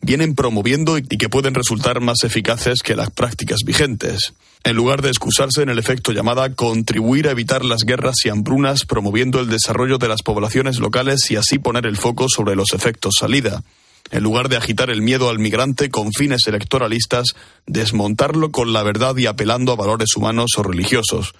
vienen 0.00 0.34
promoviendo 0.34 0.98
y 0.98 1.02
que 1.02 1.28
pueden 1.28 1.54
resultar 1.54 2.00
más 2.00 2.22
eficaces 2.24 2.82
que 2.82 2.96
las 2.96 3.10
prácticas 3.10 3.60
vigentes. 3.64 4.34
En 4.64 4.76
lugar 4.76 5.00
de 5.00 5.08
excusarse 5.08 5.62
en 5.62 5.68
el 5.68 5.78
efecto 5.78 6.12
llamada 6.12 6.54
contribuir 6.54 7.28
a 7.28 7.30
evitar 7.30 7.64
las 7.64 7.84
guerras 7.84 8.16
y 8.24 8.28
hambrunas 8.28 8.84
promoviendo 8.84 9.40
el 9.40 9.48
desarrollo 9.48 9.98
de 9.98 10.08
las 10.08 10.22
poblaciones 10.22 10.78
locales 10.78 11.30
y 11.30 11.36
así 11.36 11.58
poner 11.58 11.86
el 11.86 11.96
foco 11.96 12.26
sobre 12.28 12.56
los 12.56 12.72
efectos 12.72 13.14
salida. 13.18 13.62
En 14.10 14.22
lugar 14.22 14.48
de 14.48 14.56
agitar 14.56 14.90
el 14.90 15.02
miedo 15.02 15.30
al 15.30 15.38
migrante 15.38 15.90
con 15.90 16.12
fines 16.12 16.46
electoralistas, 16.46 17.34
desmontarlo 17.66 18.50
con 18.50 18.72
la 18.72 18.82
verdad 18.82 19.16
y 19.16 19.26
apelando 19.26 19.72
a 19.72 19.76
valores 19.76 20.16
humanos 20.16 20.50
o 20.56 20.62
religiosos 20.62 21.32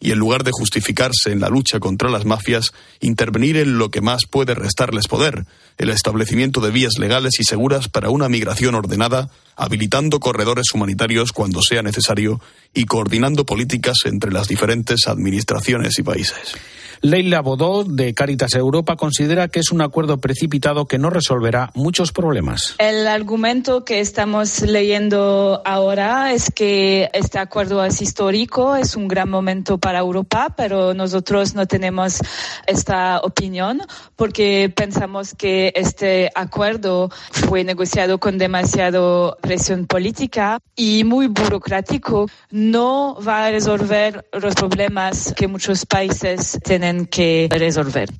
y 0.00 0.10
en 0.10 0.18
lugar 0.18 0.44
de 0.44 0.50
justificarse 0.52 1.30
en 1.30 1.40
la 1.40 1.48
lucha 1.48 1.80
contra 1.80 2.10
las 2.10 2.24
mafias, 2.24 2.72
intervenir 3.00 3.56
en 3.56 3.78
lo 3.78 3.90
que 3.90 4.00
más 4.00 4.22
puede 4.28 4.54
restarles 4.54 5.08
poder, 5.08 5.46
el 5.78 5.90
establecimiento 5.90 6.60
de 6.60 6.70
vías 6.70 6.98
legales 6.98 7.38
y 7.38 7.44
seguras 7.44 7.88
para 7.88 8.10
una 8.10 8.28
migración 8.28 8.74
ordenada, 8.74 9.30
habilitando 9.56 10.20
corredores 10.20 10.66
humanitarios 10.74 11.32
cuando 11.32 11.60
sea 11.62 11.82
necesario 11.82 12.40
y 12.74 12.84
coordinando 12.84 13.46
políticas 13.46 13.98
entre 14.04 14.32
las 14.32 14.48
diferentes 14.48 15.06
administraciones 15.06 15.98
y 15.98 16.02
países. 16.02 16.56
Leila 17.04 17.40
Bodó, 17.40 17.82
de 17.82 18.14
Caritas 18.14 18.54
Europa, 18.54 18.94
considera 18.94 19.48
que 19.48 19.58
es 19.58 19.72
un 19.72 19.80
acuerdo 19.80 20.18
precipitado 20.18 20.86
que 20.86 20.98
no 20.98 21.10
resolverá 21.10 21.72
muchos 21.74 22.12
problemas. 22.12 22.76
El 22.78 23.08
argumento 23.08 23.84
que 23.84 23.98
estamos 23.98 24.60
leyendo 24.62 25.60
ahora 25.64 26.32
es 26.32 26.52
que 26.54 27.10
este 27.12 27.40
acuerdo 27.40 27.84
es 27.84 28.00
histórico, 28.00 28.76
es 28.76 28.94
un 28.94 29.08
gran 29.08 29.28
momento 29.28 29.78
para 29.78 29.98
Europa, 29.98 30.54
pero 30.56 30.94
nosotros 30.94 31.56
no 31.56 31.66
tenemos 31.66 32.20
esta 32.68 33.18
opinión 33.18 33.82
porque 34.14 34.72
pensamos 34.72 35.34
que 35.34 35.72
este 35.74 36.30
acuerdo 36.36 37.10
fue 37.32 37.64
negociado 37.64 38.18
con 38.18 38.38
demasiado 38.38 39.38
presión 39.40 39.86
política 39.88 40.60
y 40.76 41.02
muy 41.02 41.26
burocrático. 41.26 42.28
No 42.52 43.18
va 43.26 43.46
a 43.46 43.50
resolver 43.50 44.24
los 44.32 44.54
problemas 44.54 45.34
que 45.36 45.48
muchos 45.48 45.84
países 45.84 46.60
tienen 46.62 46.91
que 47.06 47.48
resolver. 47.50 48.10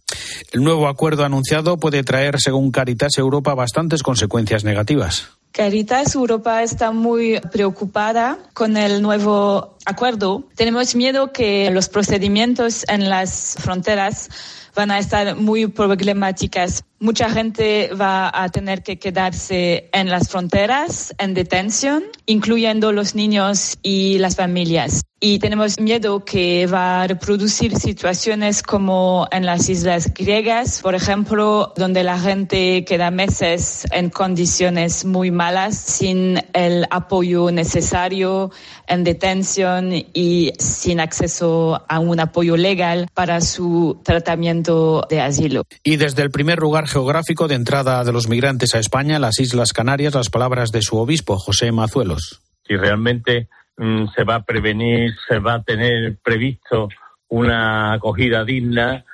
El 0.53 0.63
nuevo 0.63 0.89
acuerdo 0.89 1.25
anunciado 1.25 1.79
puede 1.79 2.03
traer, 2.03 2.41
según 2.41 2.71
Caritas 2.71 3.19
Europa, 3.19 3.55
bastantes 3.55 4.03
consecuencias 4.03 4.65
negativas. 4.65 5.29
Caritas 5.53 6.15
Europa 6.15 6.63
está 6.63 6.93
muy 6.93 7.39
preocupada 7.53 8.39
con 8.55 8.79
el 8.79 9.03
nuevo 9.03 9.77
acuerdo. 9.85 10.49
Tenemos 10.57 10.95
miedo 10.95 11.31
que 11.31 11.71
los 11.71 11.91
procedimientos 11.91 12.87
en 12.89 13.11
las 13.11 13.57
fronteras 13.61 14.31
van 14.75 14.91
a 14.91 14.99
estar 14.99 15.37
muy 15.37 15.67
problemáticas. 15.67 16.85
Mucha 16.99 17.29
gente 17.29 17.91
va 17.93 18.31
a 18.33 18.49
tener 18.49 18.83
que 18.83 18.99
quedarse 18.99 19.91
en 19.93 20.09
las 20.09 20.31
fronteras, 20.31 21.15
en 21.19 21.35
detención, 21.35 22.05
incluyendo 22.25 22.93
los 22.93 23.15
niños 23.15 23.79
y 23.83 24.19
las 24.19 24.37
familias. 24.37 25.03
Y 25.25 25.39
tenemos 25.39 25.79
miedo 25.79 26.25
que 26.25 26.67
va 26.67 27.03
a 27.03 27.07
reproducir 27.07 27.77
situaciones 27.77 28.61
como 28.61 29.29
en 29.31 29.47
las 29.47 29.69
islas 29.69 30.13
griegas, 30.13 30.81
por 30.83 30.97
ejemplo, 30.97 31.73
donde 31.77 32.03
la 32.03 32.19
gente 32.19 32.85
queda 32.85 33.13
meses 33.13 33.87
en 33.93 34.11
condiciones 34.11 35.05
muy 35.05 35.31
malas, 35.31 35.79
sin 35.79 36.41
el 36.55 36.89
apoyo 36.91 37.53
necesario 37.53 38.51
en 38.89 39.05
detención 39.05 39.93
y 39.93 40.55
sin 40.59 40.99
acceso 40.99 41.85
a 41.89 42.01
un 42.01 42.19
apoyo 42.19 42.57
legal 42.57 43.07
para 43.15 43.41
su 43.43 44.01
tratamiento 44.03 45.07
de 45.09 45.21
asilo. 45.21 45.63
Y 45.85 45.99
desde 45.99 46.23
el 46.23 46.33
primer 46.33 46.59
lugar 46.59 46.89
geográfico 46.89 47.47
de 47.47 47.55
entrada 47.55 48.03
de 48.03 48.11
los 48.11 48.27
migrantes 48.27 48.75
a 48.75 48.81
España, 48.81 49.21
las 49.21 49.39
Islas 49.39 49.73
Canarias, 49.73 50.15
las 50.15 50.31
palabras 50.31 50.73
de 50.73 50.83
su 50.83 50.97
obispo, 50.97 51.39
José 51.39 51.71
Mazuelos. 51.71 52.43
Si 52.67 52.75
realmente 52.77 53.49
se 53.77 54.25
va 54.25 54.37
a 54.37 54.43
prevenir, 54.45 55.15
se 55.29 55.39
va 55.39 55.55
a 55.55 55.63
tener 55.63 56.17
previsto 56.23 56.89
una 57.29 57.95
acogida 57.95 58.45
digna, 58.45 59.05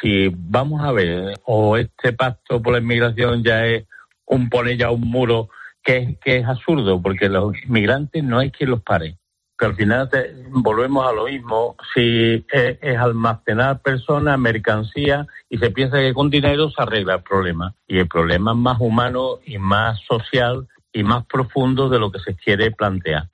si 0.00 0.28
vamos 0.32 0.82
a 0.82 0.92
ver, 0.92 1.34
o 1.44 1.76
este 1.76 2.12
pacto 2.12 2.62
por 2.62 2.72
la 2.72 2.78
inmigración 2.78 3.42
ya 3.42 3.66
es 3.66 3.84
un 4.26 4.48
poner 4.48 4.78
ya 4.78 4.90
un 4.90 5.02
muro 5.02 5.50
que, 5.82 6.16
que 6.24 6.38
es 6.38 6.46
absurdo, 6.46 7.02
porque 7.02 7.28
los 7.28 7.52
migrantes 7.66 8.24
no 8.24 8.38
hay 8.38 8.50
quien 8.50 8.70
los 8.70 8.82
pare 8.82 9.18
que 9.58 9.66
al 9.66 9.76
final 9.76 10.08
volvemos 10.50 11.06
a 11.06 11.12
lo 11.12 11.26
mismo. 11.26 11.76
Si 11.94 12.44
es, 12.50 12.98
almacenar 12.98 13.80
personas, 13.82 14.38
mercancía, 14.38 15.26
y 15.48 15.58
se 15.58 15.70
piensa 15.70 15.98
que 15.98 16.14
con 16.14 16.30
dinero 16.30 16.70
se 16.70 16.82
arregla 16.82 17.16
el 17.16 17.22
problema. 17.22 17.74
Y 17.86 17.98
el 17.98 18.08
problema 18.08 18.52
es 18.52 18.58
más 18.58 18.80
humano 18.80 19.38
y 19.44 19.58
más 19.58 20.00
social 20.00 20.66
y 20.92 21.02
más 21.02 21.24
profundo 21.26 21.88
de 21.88 21.98
lo 21.98 22.10
que 22.10 22.20
se 22.20 22.34
quiere 22.34 22.70
plantear. 22.70 23.28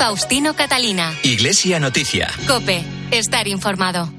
Faustino 0.00 0.54
Catalina. 0.54 1.12
Iglesia 1.24 1.78
Noticia. 1.78 2.26
Cope. 2.46 2.82
Estar 3.10 3.46
informado. 3.46 4.10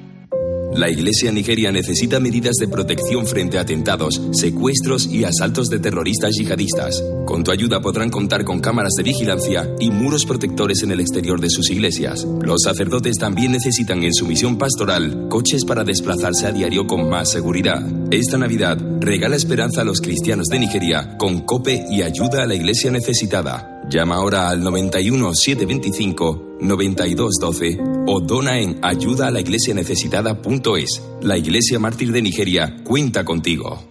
La 0.76 0.92
Iglesia 0.92 1.32
nigeria 1.32 1.72
necesita 1.72 2.20
medidas 2.20 2.58
de 2.58 2.68
protección 2.68 3.26
frente 3.26 3.58
a 3.58 3.62
atentados, 3.62 4.22
secuestros 4.32 5.08
y 5.08 5.24
asaltos 5.24 5.70
de 5.70 5.80
terroristas 5.80 6.36
yihadistas. 6.36 7.04
Con 7.26 7.44
tu 7.44 7.50
ayuda 7.50 7.82
podrán 7.82 8.12
contar 8.12 8.46
con 8.46 8.60
cámaras 8.60 8.94
de 8.96 9.02
vigilancia 9.02 9.68
y 9.80 9.90
muros 9.90 10.28
protectores 10.28 10.84
en 10.84 10.92
el 10.92 11.00
exterior 11.00 11.42
de 11.42 11.50
sus 11.50 11.72
iglesias. 11.72 12.28
Los 12.44 12.62
sacerdotes 12.64 13.18
también 13.18 13.52
necesitan 13.52 14.04
en 14.04 14.14
su 14.14 14.28
misión 14.28 14.60
pastoral 14.60 15.30
coches 15.30 15.66
para 15.66 15.84
desplazarse 15.84 16.46
a 16.46 16.52
diario 16.52 16.86
con 16.86 17.10
más 17.10 17.32
seguridad. 17.32 17.84
Esta 18.12 18.38
Navidad 18.38 18.78
regala 19.00 19.36
esperanza 19.36 19.82
a 19.82 19.86
los 19.86 20.00
cristianos 20.00 20.46
de 20.46 20.60
Nigeria 20.60 21.18
con 21.18 21.42
COPE 21.42 21.88
y 21.90 22.04
ayuda 22.04 22.44
a 22.44 22.46
la 22.46 22.54
Iglesia 22.54 22.92
necesitada. 22.92 23.81
Llama 23.92 24.16
ahora 24.16 24.48
al 24.48 24.64
91 24.64 25.36
725 25.36 26.60
9212 26.62 27.78
o 28.08 28.22
dona 28.22 28.58
en 28.58 28.80
ayuda 28.82 29.28
a 29.28 29.32
la 29.32 29.42
iglesia 29.42 29.74
necesitada.es. 29.74 31.04
La 31.22 31.38
Iglesia 31.38 31.78
Mártir 31.78 32.14
de 32.14 32.22
Nigeria 32.22 32.78
cuenta 32.86 33.26
contigo. 33.26 33.91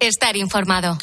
Estar 0.00 0.36
informado. 0.36 0.98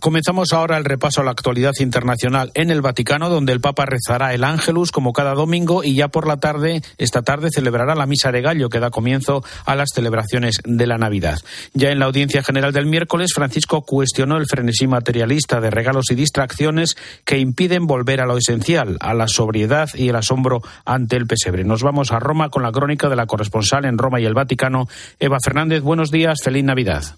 Comenzamos 0.00 0.52
ahora 0.52 0.76
el 0.76 0.84
repaso 0.84 1.20
a 1.20 1.24
la 1.24 1.30
actualidad 1.30 1.72
internacional 1.80 2.52
en 2.54 2.70
el 2.70 2.80
Vaticano, 2.80 3.28
donde 3.28 3.52
el 3.52 3.60
Papa 3.60 3.86
rezará 3.86 4.34
el 4.34 4.44
Ángelus 4.44 4.92
como 4.92 5.12
cada 5.12 5.34
domingo 5.34 5.82
y 5.82 5.94
ya 5.94 6.08
por 6.08 6.26
la 6.26 6.36
tarde, 6.36 6.82
esta 6.98 7.22
tarde, 7.22 7.48
celebrará 7.50 7.94
la 7.94 8.06
Misa 8.06 8.30
de 8.30 8.42
Gallo, 8.42 8.68
que 8.68 8.78
da 8.78 8.90
comienzo 8.90 9.42
a 9.64 9.74
las 9.74 9.90
celebraciones 9.94 10.60
de 10.64 10.86
la 10.86 10.98
Navidad. 10.98 11.40
Ya 11.72 11.90
en 11.90 11.98
la 11.98 12.06
audiencia 12.06 12.42
general 12.42 12.72
del 12.72 12.86
miércoles, 12.86 13.32
Francisco 13.34 13.82
cuestionó 13.82 14.36
el 14.36 14.46
frenesí 14.46 14.86
materialista 14.86 15.60
de 15.60 15.70
regalos 15.70 16.10
y 16.10 16.14
distracciones 16.14 16.96
que 17.24 17.38
impiden 17.38 17.86
volver 17.86 18.20
a 18.20 18.26
lo 18.26 18.36
esencial, 18.36 18.96
a 19.00 19.14
la 19.14 19.28
sobriedad 19.28 19.88
y 19.94 20.08
el 20.08 20.16
asombro 20.16 20.62
ante 20.84 21.16
el 21.16 21.26
pesebre. 21.26 21.64
Nos 21.64 21.82
vamos 21.82 22.12
a 22.12 22.20
Roma 22.20 22.50
con 22.50 22.62
la 22.62 22.72
crónica 22.72 23.08
de 23.08 23.16
la 23.16 23.26
corresponsal 23.26 23.84
en 23.84 23.98
Roma 23.98 24.20
y 24.20 24.24
el 24.24 24.34
Vaticano, 24.34 24.88
Eva 25.18 25.38
Fernández. 25.42 25.82
Buenos 25.82 26.10
días, 26.10 26.38
feliz 26.42 26.64
Navidad. 26.64 27.16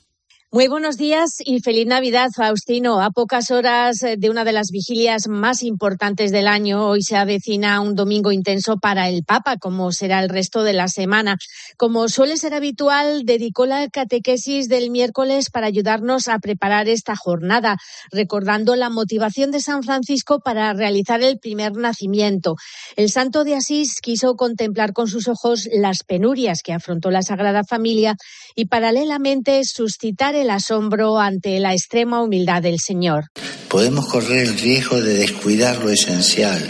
Muy 0.50 0.66
buenos 0.66 0.96
días 0.96 1.42
y 1.44 1.60
feliz 1.60 1.86
Navidad, 1.86 2.30
Faustino. 2.34 3.02
A 3.02 3.10
pocas 3.10 3.50
horas 3.50 3.98
de 3.98 4.30
una 4.30 4.44
de 4.44 4.52
las 4.52 4.70
vigilias 4.70 5.28
más 5.28 5.62
importantes 5.62 6.32
del 6.32 6.48
año, 6.48 6.86
hoy 6.86 7.02
se 7.02 7.18
avecina 7.18 7.82
un 7.82 7.94
domingo 7.94 8.32
intenso 8.32 8.78
para 8.78 9.10
el 9.10 9.24
Papa, 9.24 9.58
como 9.58 9.92
será 9.92 10.20
el 10.20 10.30
resto 10.30 10.62
de 10.62 10.72
la 10.72 10.88
semana. 10.88 11.36
Como 11.76 12.08
suele 12.08 12.38
ser 12.38 12.54
habitual, 12.54 13.26
dedicó 13.26 13.66
la 13.66 13.88
catequesis 13.88 14.68
del 14.70 14.88
miércoles 14.88 15.50
para 15.50 15.66
ayudarnos 15.66 16.28
a 16.28 16.38
preparar 16.38 16.88
esta 16.88 17.14
jornada, 17.14 17.76
recordando 18.10 18.74
la 18.74 18.88
motivación 18.88 19.50
de 19.50 19.60
San 19.60 19.82
Francisco 19.82 20.40
para 20.40 20.72
realizar 20.72 21.22
el 21.22 21.38
primer 21.38 21.72
nacimiento. 21.72 22.56
El 22.96 23.10
santo 23.10 23.44
de 23.44 23.54
Asís 23.54 24.00
quiso 24.00 24.34
contemplar 24.34 24.94
con 24.94 25.08
sus 25.08 25.28
ojos 25.28 25.68
las 25.70 26.04
penurias 26.04 26.62
que 26.62 26.72
afrontó 26.72 27.10
la 27.10 27.20
Sagrada 27.20 27.64
Familia 27.64 28.16
y 28.54 28.64
paralelamente 28.64 29.60
suscitar 29.64 30.37
el 30.40 30.50
asombro 30.50 31.18
ante 31.18 31.58
la 31.60 31.72
extrema 31.72 32.22
humildad 32.22 32.62
del 32.62 32.78
Señor. 32.78 33.26
Podemos 33.68 34.06
correr 34.06 34.46
el 34.46 34.58
riesgo 34.58 35.00
de 35.00 35.14
descuidar 35.14 35.78
lo 35.78 35.90
esencial, 35.90 36.62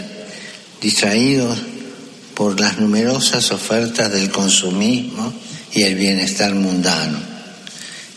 distraídos 0.81 1.57
por 2.33 2.59
las 2.59 2.79
numerosas 2.79 3.51
ofertas 3.51 4.11
del 4.11 4.31
consumismo 4.31 5.33
y 5.73 5.83
el 5.83 5.95
bienestar 5.95 6.53
mundano. 6.55 7.19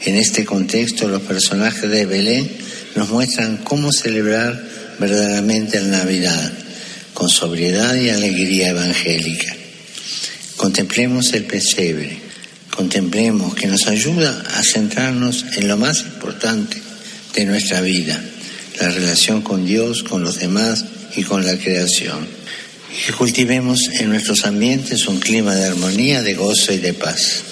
En 0.00 0.16
este 0.16 0.44
contexto, 0.44 1.09
los 1.09 1.23
personajes 1.23 1.90
de 1.90 2.06
Belén 2.06 2.50
nos 2.97 3.11
muestran 3.11 3.59
cómo 3.59 3.92
celebrar 3.92 4.61
verdaderamente 4.99 5.80
la 5.80 5.99
Navidad, 5.99 6.52
con 7.14 7.28
sobriedad 7.28 7.94
y 7.94 8.11
alegría 8.11 8.68
evangélica. 8.68 9.54
Contemplemos 10.56 11.32
el 11.32 11.44
pesebre, 11.44 12.22
contemplemos 12.75 13.55
que 13.55 13.67
nos 13.67 13.87
ayuda 13.87 14.43
a 14.57 14.62
centrarnos 14.62 15.45
en 15.57 15.69
lo 15.69 15.76
más 15.76 16.00
importante 16.02 16.83
de 17.35 17.45
nuestra 17.45 17.81
vida, 17.81 18.21
la 18.81 18.91
relación 18.91 19.43
con 19.43 19.64
Dios, 19.64 20.02
con 20.02 20.25
los 20.25 20.38
demás 20.38 20.85
y 21.17 21.23
con 21.23 21.45
la 21.45 21.57
creación. 21.57 22.26
Y 23.09 23.12
cultivemos 23.12 23.88
en 24.00 24.11
nuestros 24.11 24.45
ambientes 24.45 25.07
un 25.07 25.21
clima 25.21 25.55
de 25.55 25.67
armonía, 25.67 26.23
de 26.23 26.35
gozo 26.35 26.73
y 26.73 26.79
de 26.79 26.93
paz. 26.93 27.45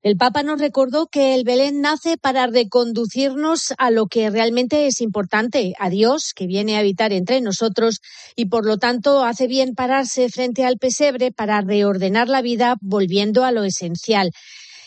El 0.00 0.16
Papa 0.16 0.44
nos 0.44 0.60
recordó 0.60 1.08
que 1.08 1.34
el 1.34 1.42
Belén 1.42 1.80
nace 1.80 2.16
para 2.16 2.46
reconducirnos 2.46 3.74
a 3.78 3.90
lo 3.90 4.06
que 4.06 4.30
realmente 4.30 4.86
es 4.86 5.00
importante, 5.00 5.74
a 5.78 5.90
Dios, 5.90 6.32
que 6.34 6.46
viene 6.46 6.76
a 6.76 6.80
habitar 6.80 7.12
entre 7.12 7.40
nosotros 7.40 8.00
y 8.36 8.46
por 8.46 8.64
lo 8.64 8.78
tanto 8.78 9.24
hace 9.24 9.48
bien 9.48 9.74
pararse 9.74 10.28
frente 10.28 10.64
al 10.64 10.78
pesebre 10.78 11.32
para 11.32 11.60
reordenar 11.62 12.28
la 12.28 12.42
vida 12.42 12.76
volviendo 12.80 13.44
a 13.44 13.50
lo 13.50 13.64
esencial 13.64 14.30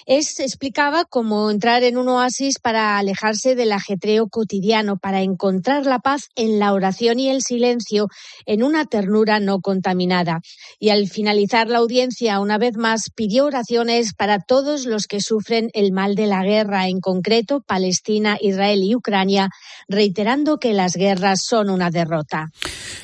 es, 0.06 0.40
explicaba, 0.40 1.06
como 1.06 1.50
entrar 1.52 1.84
en 1.84 1.98
un 1.98 2.08
oasis 2.10 2.60
para 2.60 2.98
alejarse 2.98 3.56
del 3.56 3.72
ajetreo 3.72 4.28
cotidiano, 4.28 4.98
para 4.98 5.22
encontrar 5.22 5.86
la 5.86 6.00
paz 6.00 6.30
en 6.36 6.60
la 6.60 6.74
oración 6.74 7.20
y 7.20 7.30
el 7.30 7.42
silencio, 7.42 8.08
en 8.46 8.64
una 8.64 8.86
ternura 8.86 9.40
no 9.40 9.60
contaminada. 9.60 10.42
Y 10.80 10.90
al 10.90 11.08
finalizar 11.08 11.68
la 11.68 11.80
audiencia, 11.80 12.40
una 12.40 12.58
vez 12.58 12.78
más, 12.78 13.10
pidió 13.16 13.46
oraciones 13.46 14.14
para 14.14 14.40
todos 14.40 14.86
los 14.86 15.08
que 15.08 15.22
sufren 15.22 15.70
el 15.74 15.92
mal 15.92 16.16
de 16.16 16.28
la 16.28 16.44
guerra, 16.44 16.88
en 16.88 17.00
concreto 17.00 17.62
Palestina, 17.62 18.38
Israel 18.42 18.84
y 18.84 18.96
Ucrania, 18.96 19.50
reiterando 19.88 20.58
que 20.58 20.74
las 20.74 20.94
guerras 20.94 21.42
son 21.48 21.70
una 21.70 21.90
derrota. 21.90 22.52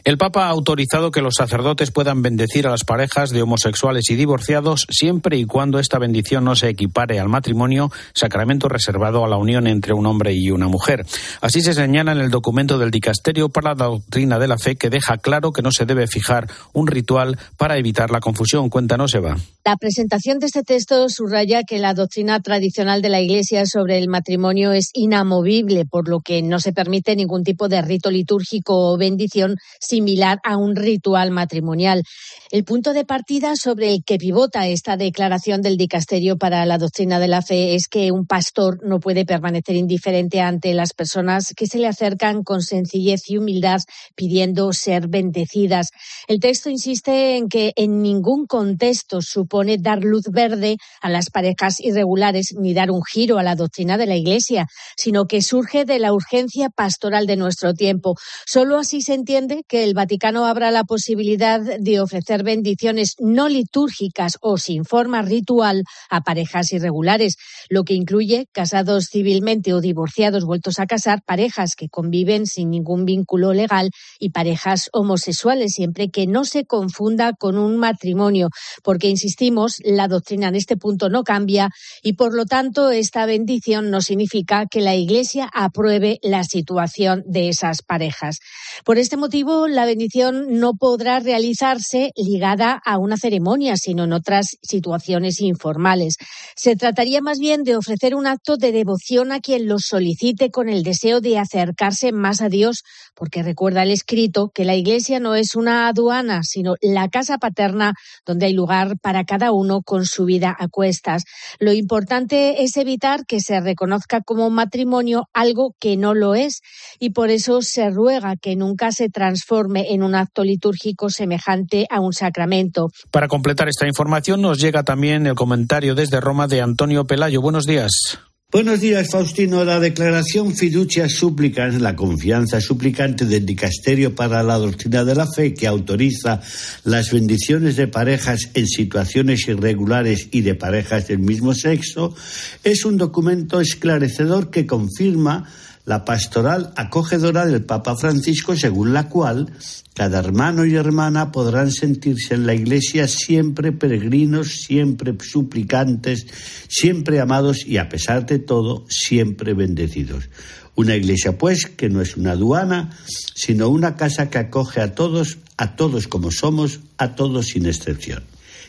El 0.03 0.17
Papa 0.17 0.45
ha 0.45 0.49
autorizado 0.49 1.11
que 1.11 1.21
los 1.21 1.35
sacerdotes 1.35 1.91
puedan 1.91 2.21
bendecir 2.21 2.67
a 2.67 2.71
las 2.71 2.83
parejas 2.83 3.29
de 3.31 3.41
homosexuales 3.41 4.09
y 4.09 4.15
divorciados 4.15 4.87
siempre 4.89 5.37
y 5.37 5.45
cuando 5.45 5.79
esta 5.79 5.99
bendición 5.99 6.45
no 6.45 6.55
se 6.55 6.67
equipare 6.87 7.19
al 7.19 7.27
matrimonio, 7.27 7.91
sacramento 8.13 8.69
reservado 8.69 9.25
a 9.25 9.27
la 9.27 9.37
unión 9.37 9.67
entre 9.67 9.93
un 9.93 10.05
hombre 10.05 10.33
y 10.33 10.51
una 10.51 10.67
mujer. 10.67 11.05
Así 11.41 11.61
se 11.61 11.73
señala 11.73 12.13
en 12.13 12.19
el 12.19 12.31
documento 12.31 12.77
del 12.77 12.91
Dicasterio 12.91 13.49
para 13.49 13.75
la 13.75 13.85
Doctrina 13.85 14.39
de 14.39 14.47
la 14.47 14.57
Fe 14.57 14.75
que 14.75 14.89
deja 14.89 15.17
claro 15.17 15.51
que 15.51 15.61
no 15.61 15.71
se 15.71 15.85
debe 15.85 16.07
fijar 16.07 16.47
un 16.73 16.87
ritual 16.87 17.37
para 17.57 17.77
evitar 17.77 18.09
la 18.09 18.19
confusión. 18.19 18.69
Cuéntanos, 18.69 19.13
Eva. 19.13 19.35
La 19.65 19.75
presentación 19.75 20.39
de 20.39 20.45
este 20.45 20.63
texto 20.63 21.09
subraya 21.09 21.63
que 21.63 21.77
la 21.77 21.93
doctrina 21.93 22.39
tradicional 22.39 23.01
de 23.01 23.09
la 23.09 23.19
Iglesia 23.19 23.65
sobre 23.65 23.97
el 23.97 24.07
matrimonio 24.07 24.71
es 24.71 24.91
inamovible, 24.93 25.85
por 25.85 26.07
lo 26.07 26.21
que 26.21 26.41
no 26.41 26.59
se 26.59 26.71
permite 26.71 27.15
ningún 27.15 27.43
tipo 27.43 27.67
de 27.67 27.81
rito 27.81 28.09
litúrgico 28.09 28.93
o 28.93 28.97
bendición 28.97 29.55
similar 29.81 30.39
a 30.45 30.55
un 30.55 30.75
ritual 30.75 31.31
matrimonial. 31.31 32.03
El 32.49 32.63
punto 32.63 32.93
de 32.93 33.03
partida 33.03 33.55
sobre 33.57 33.91
el 33.91 34.03
que 34.05 34.17
pivota 34.17 34.67
esta 34.67 34.95
declaración 34.95 35.61
del 35.61 35.75
Dicasterio 35.75 36.37
para 36.37 36.65
la 36.65 36.76
doctrina 36.77 37.19
de 37.19 37.27
la 37.27 37.41
fe 37.41 37.75
es 37.75 37.87
que 37.87 38.11
un 38.11 38.25
pastor 38.25 38.79
no 38.83 38.99
puede 38.99 39.25
permanecer 39.25 39.75
indiferente 39.75 40.41
ante 40.41 40.73
las 40.73 40.93
personas 40.93 41.53
que 41.55 41.67
se 41.67 41.79
le 41.79 41.87
acercan 41.87 42.43
con 42.43 42.61
sencillez 42.61 43.29
y 43.29 43.37
humildad 43.37 43.79
pidiendo 44.15 44.71
ser 44.73 45.07
bendecidas. 45.07 45.89
El 46.27 46.39
texto 46.39 46.69
insiste 46.69 47.37
en 47.37 47.49
que 47.49 47.73
en 47.75 48.01
ningún 48.01 48.45
contexto 48.47 49.21
supone 49.21 49.77
dar 49.77 50.03
luz 50.03 50.25
verde 50.31 50.77
a 51.01 51.09
las 51.09 51.29
parejas 51.29 51.79
irregulares 51.79 52.53
ni 52.57 52.73
dar 52.73 52.91
un 52.91 53.03
giro 53.03 53.37
a 53.37 53.43
la 53.43 53.55
doctrina 53.55 53.97
de 53.97 54.05
la 54.05 54.15
Iglesia, 54.15 54.67
sino 54.95 55.25
que 55.25 55.41
surge 55.41 55.85
de 55.85 55.99
la 55.99 56.13
urgencia 56.13 56.69
pastoral 56.69 57.27
de 57.27 57.37
nuestro 57.37 57.73
tiempo. 57.73 58.15
Solo 58.45 58.77
así 58.77 59.01
se 59.01 59.13
entiende 59.13 59.63
que 59.67 59.83
el 59.83 59.93
Vaticano 59.93 60.45
abra 60.45 60.71
la 60.71 60.83
posibilidad 60.83 61.59
de 61.59 61.99
ofrecer 61.99 62.43
bendiciones 62.43 63.15
no 63.19 63.49
litúrgicas 63.49 64.37
o 64.41 64.57
sin 64.57 64.85
forma 64.85 65.21
ritual 65.21 65.83
a 66.09 66.21
parejas 66.21 66.66
irregulares, 66.73 67.35
lo 67.69 67.83
que 67.83 67.93
incluye 67.93 68.47
casados 68.51 69.07
civilmente 69.11 69.73
o 69.73 69.81
divorciados 69.81 70.45
vueltos 70.45 70.79
a 70.79 70.85
casar, 70.85 71.21
parejas 71.25 71.75
que 71.75 71.89
conviven 71.89 72.45
sin 72.45 72.69
ningún 72.69 73.05
vínculo 73.05 73.53
legal 73.53 73.91
y 74.19 74.29
parejas 74.29 74.89
homosexuales, 74.93 75.73
siempre 75.73 76.09
que 76.09 76.27
no 76.27 76.45
se 76.45 76.65
confunda 76.65 77.33
con 77.33 77.57
un 77.57 77.77
matrimonio, 77.77 78.49
porque 78.83 79.09
insistimos, 79.09 79.81
la 79.83 80.07
doctrina 80.07 80.47
en 80.47 80.55
este 80.55 80.77
punto 80.77 81.09
no 81.09 81.23
cambia 81.23 81.69
y 82.03 82.13
por 82.13 82.33
lo 82.33 82.45
tanto 82.45 82.91
esta 82.91 83.25
bendición 83.25 83.89
no 83.89 84.01
significa 84.01 84.65
que 84.65 84.81
la 84.81 84.95
Iglesia 84.95 85.49
apruebe 85.53 86.19
la 86.21 86.43
situación 86.43 87.23
de 87.25 87.49
esas 87.49 87.81
parejas. 87.81 88.39
Por 88.83 88.97
este 88.97 89.17
motivo, 89.17 89.67
la 89.67 89.85
bendición 89.85 90.59
no 90.59 90.73
podrá 90.75 91.19
realizarse 91.19 92.11
ligada 92.15 92.81
a 92.85 92.97
una 92.97 93.17
ceremonia, 93.17 93.75
sino 93.75 94.03
en 94.03 94.13
otras 94.13 94.57
situaciones 94.61 95.41
informales. 95.41 96.17
Se 96.57 96.75
trataría 96.75 97.21
más 97.21 97.37
bien 97.37 97.63
de 97.63 97.75
ofrecer 97.75 98.15
un 98.15 98.25
acto 98.25 98.57
de 98.57 98.71
devoción 98.71 99.31
a 99.31 99.41
quien 99.41 99.67
lo 99.67 99.77
solicite 99.77 100.49
con 100.49 100.69
el 100.69 100.81
deseo 100.81 101.21
de 101.21 101.37
acercarse 101.37 102.11
más 102.11 102.41
a 102.41 102.49
Dios, 102.49 102.83
porque 103.13 103.43
recuerda 103.43 103.83
el 103.83 103.91
escrito 103.91 104.49
que 104.51 104.65
la 104.65 104.73
Iglesia 104.73 105.19
no 105.19 105.35
es 105.35 105.53
una 105.55 105.87
aduana, 105.87 106.41
sino 106.41 106.73
la 106.81 107.09
casa 107.09 107.37
paterna 107.37 107.93
donde 108.25 108.47
hay 108.47 108.53
lugar 108.53 108.97
para 108.99 109.23
cada 109.23 109.51
uno 109.51 109.83
con 109.83 110.05
su 110.05 110.25
vida 110.25 110.55
a 110.57 110.67
cuestas. 110.67 111.25
Lo 111.59 111.73
importante 111.73 112.63
es 112.63 112.75
evitar 112.75 113.27
que 113.27 113.39
se 113.39 113.59
reconozca 113.59 114.21
como 114.21 114.49
matrimonio 114.49 115.29
algo 115.33 115.75
que 115.79 115.95
no 115.95 116.15
lo 116.15 116.33
es 116.33 116.61
y 116.97 117.11
por 117.11 117.29
eso 117.29 117.61
se 117.61 117.91
ruega 117.91 118.35
que 118.35 118.55
nunca 118.55 118.91
se 118.91 119.09
transforme 119.09 119.93
en 119.93 120.01
un 120.01 120.15
acto 120.15 120.43
litúrgico 120.43 121.11
semejante 121.11 121.85
a 121.91 121.99
un 121.99 122.13
sacramento. 122.13 122.87
Para 123.11 123.27
completar 123.27 123.69
esta 123.69 123.85
información 123.85 124.41
nos 124.41 124.59
llega 124.59 124.81
también 124.81 125.27
el 125.27 125.35
comentario 125.35 125.93
desde 125.93 126.19
Roma 126.19 126.46
de 126.47 126.61
Antonio 126.61 127.05
Pelayo. 127.05 127.41
Buenos 127.41 127.65
días. 127.65 128.19
Buenos 128.49 128.79
días, 128.79 129.09
Faustino. 129.11 129.65
La 129.65 129.81
declaración 129.81 130.55
fiducia 130.55 131.09
súplica 131.09 131.67
es 131.67 131.81
la 131.81 131.97
confianza 131.97 132.61
suplicante 132.61 133.25
del 133.25 133.45
Dicasterio 133.45 134.15
para 134.15 134.41
la 134.41 134.57
Doctrina 134.57 135.03
de 135.03 135.15
la 135.15 135.27
Fe 135.27 135.53
que 135.53 135.67
autoriza 135.67 136.39
las 136.85 137.11
bendiciones 137.11 137.75
de 137.75 137.89
parejas 137.89 138.49
en 138.53 138.65
situaciones 138.65 139.49
irregulares 139.49 140.29
y 140.31 140.41
de 140.41 140.55
parejas 140.55 141.09
del 141.09 141.19
mismo 141.19 141.53
sexo. 141.53 142.15
Es 142.63 142.85
un 142.85 142.95
documento 142.95 143.59
esclarecedor 143.59 144.49
que 144.49 144.65
confirma 144.65 145.43
la 145.87 146.03
pastoral 146.03 146.73
acogedora 146.75 147.45
del 147.45 147.63
Papa 147.63 147.95
Francisco, 147.95 148.57
según 148.57 148.93
la 148.93 149.07
cual 149.07 149.53
cada 149.93 150.19
hermano 150.19 150.65
y 150.65 150.75
hermana 150.75 151.31
podrán 151.31 151.71
sentirse 151.71 152.33
en 152.33 152.45
la 152.45 152.53
Iglesia 152.53 153.07
siempre 153.07 153.71
peregrinos, 153.71 154.49
siempre 154.49 155.15
suplicantes, 155.17 156.27
siempre 156.67 157.21
amados 157.21 157.65
y, 157.65 157.77
a 157.77 157.87
pesar 157.87 158.25
de 158.25 158.39
todo, 158.39 158.83
siempre 158.89 159.53
bendecidos. 159.53 160.29
Una 160.75 160.93
Iglesia, 160.93 161.37
pues, 161.37 161.67
que 161.67 161.87
no 161.87 162.01
es 162.01 162.17
una 162.17 162.33
aduana, 162.33 162.89
sino 163.33 163.69
una 163.69 163.95
casa 163.95 164.29
que 164.29 164.39
acoge 164.39 164.81
a 164.81 164.93
todos, 164.93 165.37
a 165.55 165.77
todos 165.77 166.09
como 166.09 166.31
somos, 166.31 166.81
a 166.97 167.15
todos 167.15 167.47
sin 167.47 167.65
excepción. 167.65 168.23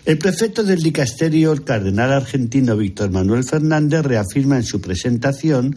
El 0.08 0.16
prefecto 0.16 0.64
del 0.64 0.82
dicasterio, 0.82 1.52
el 1.52 1.64
cardenal 1.64 2.10
argentino 2.10 2.78
Víctor 2.78 3.10
Manuel 3.10 3.44
Fernández, 3.44 4.00
reafirma 4.02 4.56
en 4.56 4.64
su 4.64 4.80
presentación 4.80 5.76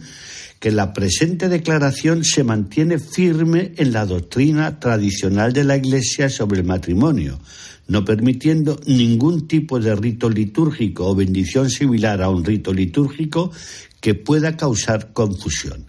que 0.58 0.70
la 0.70 0.94
presente 0.94 1.50
declaración 1.50 2.24
se 2.24 2.42
mantiene 2.42 2.98
firme 2.98 3.72
en 3.76 3.92
la 3.92 4.06
doctrina 4.06 4.80
tradicional 4.80 5.52
de 5.52 5.64
la 5.64 5.76
Iglesia 5.76 6.30
sobre 6.30 6.60
el 6.60 6.66
matrimonio, 6.66 7.40
no 7.88 8.06
permitiendo 8.06 8.80
ningún 8.86 9.46
tipo 9.46 9.78
de 9.78 9.94
rito 9.94 10.30
litúrgico 10.30 11.10
o 11.10 11.14
bendición 11.14 11.68
similar 11.68 12.22
a 12.22 12.30
un 12.30 12.42
rito 12.42 12.72
litúrgico 12.72 13.52
que 14.00 14.14
pueda 14.14 14.56
causar 14.56 15.12
confusión. 15.12 15.84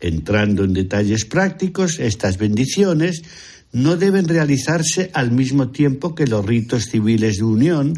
Entrando 0.00 0.64
en 0.64 0.72
detalles 0.72 1.24
prácticos, 1.24 2.00
estas 2.00 2.36
bendiciones 2.36 3.22
no 3.72 3.96
deben 3.96 4.28
realizarse 4.28 5.10
al 5.12 5.30
mismo 5.30 5.70
tiempo 5.70 6.14
que 6.14 6.26
los 6.26 6.44
ritos 6.44 6.84
civiles 6.84 7.38
de 7.38 7.44
unión, 7.44 7.94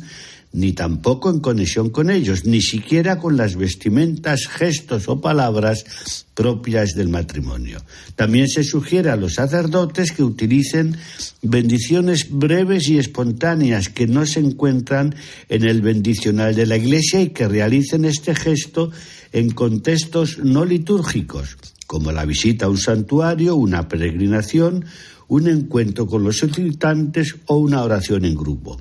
ni 0.52 0.72
tampoco 0.72 1.30
en 1.30 1.40
conexión 1.40 1.90
con 1.90 2.10
ellos, 2.10 2.44
ni 2.46 2.62
siquiera 2.62 3.18
con 3.18 3.36
las 3.36 3.56
vestimentas, 3.56 4.46
gestos 4.46 5.08
o 5.08 5.20
palabras 5.20 6.24
propias 6.34 6.94
del 6.94 7.08
matrimonio. 7.08 7.82
También 8.16 8.48
se 8.48 8.64
sugiere 8.64 9.10
a 9.10 9.16
los 9.16 9.34
sacerdotes 9.34 10.12
que 10.12 10.22
utilicen 10.22 10.96
bendiciones 11.42 12.28
breves 12.30 12.88
y 12.88 12.98
espontáneas 12.98 13.88
que 13.88 14.06
no 14.06 14.24
se 14.24 14.40
encuentran 14.40 15.14
en 15.48 15.64
el 15.64 15.82
bendicional 15.82 16.54
de 16.54 16.66
la 16.66 16.76
Iglesia 16.76 17.20
y 17.20 17.30
que 17.30 17.46
realicen 17.46 18.04
este 18.04 18.34
gesto 18.34 18.90
en 19.32 19.50
contextos 19.50 20.38
no 20.38 20.64
litúrgicos, 20.64 21.58
como 21.86 22.10
la 22.10 22.24
visita 22.24 22.66
a 22.66 22.70
un 22.70 22.78
santuario, 22.78 23.54
una 23.54 23.88
peregrinación, 23.88 24.86
un 25.28 25.48
encuentro 25.48 26.06
con 26.06 26.24
los 26.24 26.38
solicitantes 26.38 27.36
o 27.46 27.58
una 27.58 27.82
oración 27.82 28.24
en 28.24 28.34
grupo. 28.34 28.78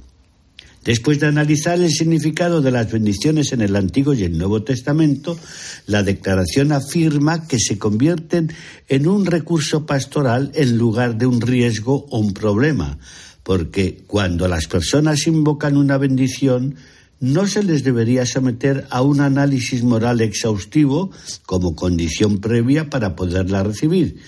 Después 0.88 1.20
de 1.20 1.28
analizar 1.28 1.82
el 1.82 1.92
significado 1.92 2.62
de 2.62 2.72
las 2.72 2.90
bendiciones 2.90 3.52
en 3.52 3.60
el 3.60 3.76
Antiguo 3.76 4.14
y 4.14 4.24
el 4.24 4.38
Nuevo 4.38 4.64
Testamento, 4.64 5.38
la 5.86 6.02
declaración 6.02 6.72
afirma 6.72 7.46
que 7.46 7.60
se 7.60 7.78
convierten 7.78 8.54
en 8.88 9.06
un 9.06 9.26
recurso 9.26 9.86
pastoral 9.86 10.50
en 10.56 10.78
lugar 10.78 11.18
de 11.18 11.26
un 11.26 11.42
riesgo 11.42 12.06
o 12.10 12.20
un 12.20 12.34
problema, 12.34 12.98
porque 13.44 14.06
cuando 14.08 14.48
las 14.48 14.68
personas 14.68 15.28
invocan 15.28 15.76
una 15.76 15.98
bendición, 15.98 16.76
no 17.20 17.48
se 17.48 17.64
les 17.64 17.84
debería 17.84 18.26
someter 18.26 18.88
a 18.90 19.02
un 19.02 19.20
análisis 19.20 19.84
moral 19.84 20.22
exhaustivo 20.22 21.12
como 21.46 21.76
condición 21.76 22.38
previa 22.38 22.90
para 22.90 23.14
poderla 23.14 23.64
recibir. 23.64 24.22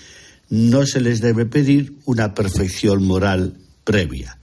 No 0.50 0.84
se 0.84 1.00
les 1.00 1.20
debe 1.20 1.46
pedir 1.46 1.94
una 2.04 2.34
perfección 2.34 3.04
moral 3.04 3.54
previa. 3.84 4.36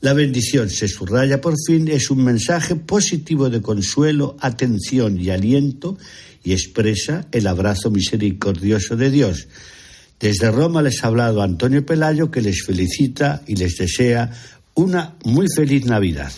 La 0.00 0.12
bendición, 0.12 0.68
se 0.68 0.86
subraya 0.86 1.40
por 1.40 1.54
fin, 1.66 1.88
es 1.88 2.10
un 2.10 2.22
mensaje 2.22 2.76
positivo 2.76 3.48
de 3.50 3.62
consuelo, 3.62 4.36
atención 4.40 5.18
y 5.20 5.30
aliento 5.30 5.98
y 6.42 6.52
expresa 6.52 7.26
el 7.32 7.46
abrazo 7.46 7.90
misericordioso 7.90 8.96
de 8.96 9.10
Dios. 9.10 9.48
Desde 10.20 10.50
Roma 10.50 10.82
les 10.82 11.02
ha 11.02 11.08
hablado 11.08 11.42
Antonio 11.42 11.84
Pelayo 11.84 12.30
que 12.30 12.42
les 12.42 12.64
felicita 12.64 13.42
y 13.46 13.56
les 13.56 13.76
desea 13.76 14.30
una 14.74 15.16
muy 15.24 15.46
feliz 15.54 15.86
Navidad. 15.86 16.32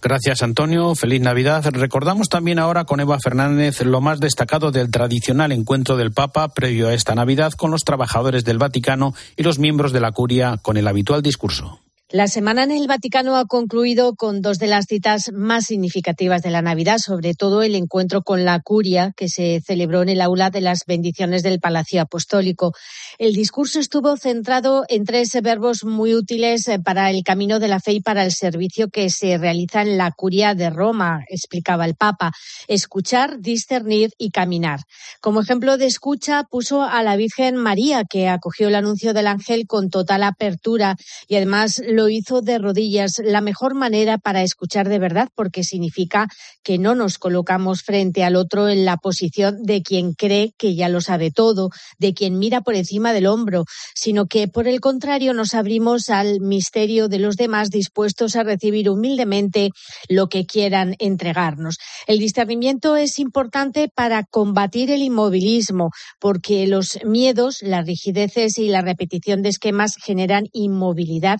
Gracias, 0.00 0.42
Antonio. 0.42 0.94
Feliz 0.94 1.20
Navidad. 1.20 1.64
Recordamos 1.70 2.28
también 2.28 2.58
ahora 2.58 2.84
con 2.84 3.00
Eva 3.00 3.18
Fernández 3.22 3.80
lo 3.82 4.00
más 4.00 4.20
destacado 4.20 4.70
del 4.70 4.90
tradicional 4.90 5.52
encuentro 5.52 5.96
del 5.96 6.12
Papa 6.12 6.48
previo 6.48 6.88
a 6.88 6.94
esta 6.94 7.14
Navidad 7.14 7.52
con 7.52 7.70
los 7.70 7.82
trabajadores 7.82 8.44
del 8.44 8.58
Vaticano 8.58 9.14
y 9.36 9.42
los 9.42 9.58
miembros 9.58 9.92
de 9.92 10.00
la 10.00 10.12
Curia 10.12 10.58
con 10.60 10.76
el 10.76 10.88
habitual 10.88 11.22
discurso. 11.22 11.80
La 12.12 12.28
semana 12.28 12.64
en 12.64 12.72
el 12.72 12.88
Vaticano 12.88 13.38
ha 13.38 13.46
concluido 13.46 14.16
con 14.16 14.42
dos 14.42 14.58
de 14.58 14.66
las 14.66 14.84
citas 14.84 15.32
más 15.32 15.64
significativas 15.64 16.42
de 16.42 16.50
la 16.50 16.60
Navidad, 16.60 16.98
sobre 16.98 17.32
todo 17.32 17.62
el 17.62 17.74
encuentro 17.74 18.20
con 18.20 18.44
la 18.44 18.60
curia 18.60 19.14
que 19.16 19.30
se 19.30 19.62
celebró 19.64 20.02
en 20.02 20.10
el 20.10 20.20
aula 20.20 20.50
de 20.50 20.60
las 20.60 20.84
bendiciones 20.86 21.42
del 21.42 21.58
Palacio 21.58 22.02
Apostólico. 22.02 22.74
El 23.18 23.32
discurso 23.32 23.80
estuvo 23.80 24.14
centrado 24.18 24.84
en 24.90 25.06
tres 25.06 25.30
verbos 25.42 25.84
muy 25.84 26.14
útiles 26.14 26.68
eh, 26.68 26.78
para 26.78 27.08
el 27.08 27.22
camino 27.22 27.58
de 27.58 27.68
la 27.68 27.80
fe 27.80 27.92
y 27.92 28.00
para 28.00 28.26
el 28.26 28.32
servicio 28.32 28.88
que 28.90 29.08
se 29.08 29.38
realiza 29.38 29.80
en 29.80 29.96
la 29.96 30.10
curia 30.10 30.54
de 30.54 30.68
Roma, 30.68 31.24
explicaba 31.30 31.86
el 31.86 31.94
Papa. 31.94 32.32
Escuchar, 32.68 33.40
discernir 33.40 34.10
y 34.18 34.32
caminar. 34.32 34.80
Como 35.22 35.40
ejemplo 35.40 35.78
de 35.78 35.86
escucha 35.86 36.44
puso 36.44 36.82
a 36.82 37.02
la 37.02 37.16
Virgen 37.16 37.56
María, 37.56 38.04
que 38.04 38.28
acogió 38.28 38.68
el 38.68 38.74
anuncio 38.74 39.14
del 39.14 39.28
ángel 39.28 39.66
con 39.66 39.88
total 39.88 40.24
apertura 40.24 40.96
y 41.26 41.36
además 41.36 41.80
lo 41.86 42.01
lo 42.02 42.08
hizo 42.08 42.42
de 42.42 42.58
rodillas, 42.58 43.20
la 43.24 43.40
mejor 43.40 43.76
manera 43.76 44.18
para 44.18 44.42
escuchar 44.42 44.88
de 44.88 44.98
verdad, 44.98 45.28
porque 45.36 45.62
significa 45.62 46.26
que 46.64 46.76
no 46.76 46.96
nos 46.96 47.16
colocamos 47.16 47.82
frente 47.82 48.24
al 48.24 48.34
otro 48.34 48.68
en 48.68 48.84
la 48.84 48.96
posición 48.96 49.62
de 49.62 49.82
quien 49.82 50.14
cree 50.14 50.52
que 50.58 50.74
ya 50.74 50.88
lo 50.88 51.00
sabe 51.00 51.30
todo, 51.30 51.70
de 52.00 52.12
quien 52.12 52.40
mira 52.40 52.60
por 52.60 52.74
encima 52.74 53.12
del 53.12 53.26
hombro, 53.26 53.66
sino 53.94 54.26
que 54.26 54.48
por 54.48 54.66
el 54.66 54.80
contrario 54.80 55.32
nos 55.32 55.54
abrimos 55.54 56.10
al 56.10 56.40
misterio 56.40 57.06
de 57.06 57.20
los 57.20 57.36
demás 57.36 57.70
dispuestos 57.70 58.34
a 58.34 58.42
recibir 58.42 58.90
humildemente 58.90 59.70
lo 60.08 60.28
que 60.28 60.44
quieran 60.44 60.96
entregarnos. 60.98 61.76
El 62.08 62.18
discernimiento 62.18 62.96
es 62.96 63.20
importante 63.20 63.88
para 63.94 64.24
combatir 64.24 64.90
el 64.90 65.02
inmovilismo, 65.02 65.90
porque 66.18 66.66
los 66.66 66.98
miedos, 67.04 67.58
las 67.62 67.86
rigideces 67.86 68.58
y 68.58 68.66
la 68.66 68.80
repetición 68.80 69.42
de 69.42 69.50
esquemas 69.50 69.94
generan 70.02 70.48
inmovilidad. 70.52 71.38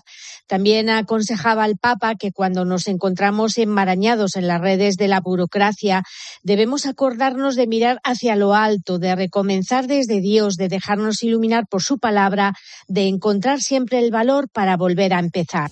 También 0.53 0.91
aconsejaba 0.91 1.63
al 1.63 1.77
Papa 1.77 2.13
que 2.13 2.31
cuando 2.31 2.63
nos 2.63 2.87
encontramos 2.87 3.57
enmarañados 3.57 4.35
en 4.35 4.45
las 4.45 4.61
redes 4.61 4.97
de 4.97 5.07
la 5.07 5.19
burocracia, 5.19 6.03
debemos 6.43 6.85
acordarnos 6.85 7.55
de 7.55 7.65
mirar 7.65 7.99
hacia 8.03 8.35
lo 8.35 8.53
alto, 8.53 8.99
de 8.99 9.15
recomenzar 9.15 9.87
desde 9.87 10.21
Dios, 10.21 10.55
de 10.55 10.67
dejarnos 10.67 11.23
iluminar 11.23 11.65
por 11.65 11.81
su 11.81 11.97
palabra, 11.97 12.53
de 12.87 13.07
encontrar 13.07 13.61
siempre 13.61 13.97
el 13.97 14.11
valor 14.11 14.47
para 14.47 14.77
volver 14.77 15.15
a 15.15 15.19
empezar. 15.19 15.71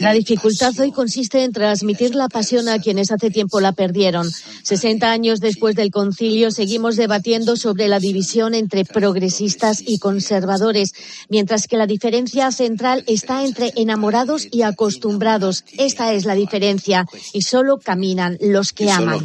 La 0.00 0.12
dificultad 0.12 0.80
hoy 0.80 0.90
consiste 0.90 1.44
en 1.44 1.52
transmitir 1.52 2.16
la 2.16 2.26
pasión 2.26 2.68
a 2.68 2.80
quienes 2.80 3.12
hace 3.12 3.30
tiempo 3.30 3.60
la 3.60 3.70
perdieron. 3.70 4.28
60 4.64 5.12
años 5.12 5.38
después 5.38 5.76
del 5.76 5.92
concilio 5.92 6.50
seguimos 6.50 6.96
debatiendo 6.96 7.54
sobre 7.54 7.86
la 7.86 8.00
división 8.00 8.54
entre 8.54 8.84
progresistas 8.84 9.80
y 9.86 10.00
conservadores, 10.00 10.92
mientras 11.28 11.68
que 11.68 11.76
la 11.76 11.86
diferencia 11.86 12.31
central 12.52 13.04
está 13.06 13.44
entre 13.44 13.72
enamorados 13.76 14.48
y 14.50 14.62
acostumbrados. 14.62 15.64
Esta 15.78 16.12
es 16.12 16.24
la 16.24 16.34
diferencia. 16.34 17.06
Y 17.32 17.42
solo 17.42 17.78
caminan 17.78 18.38
los 18.40 18.72
que 18.72 18.90
aman. 18.90 19.24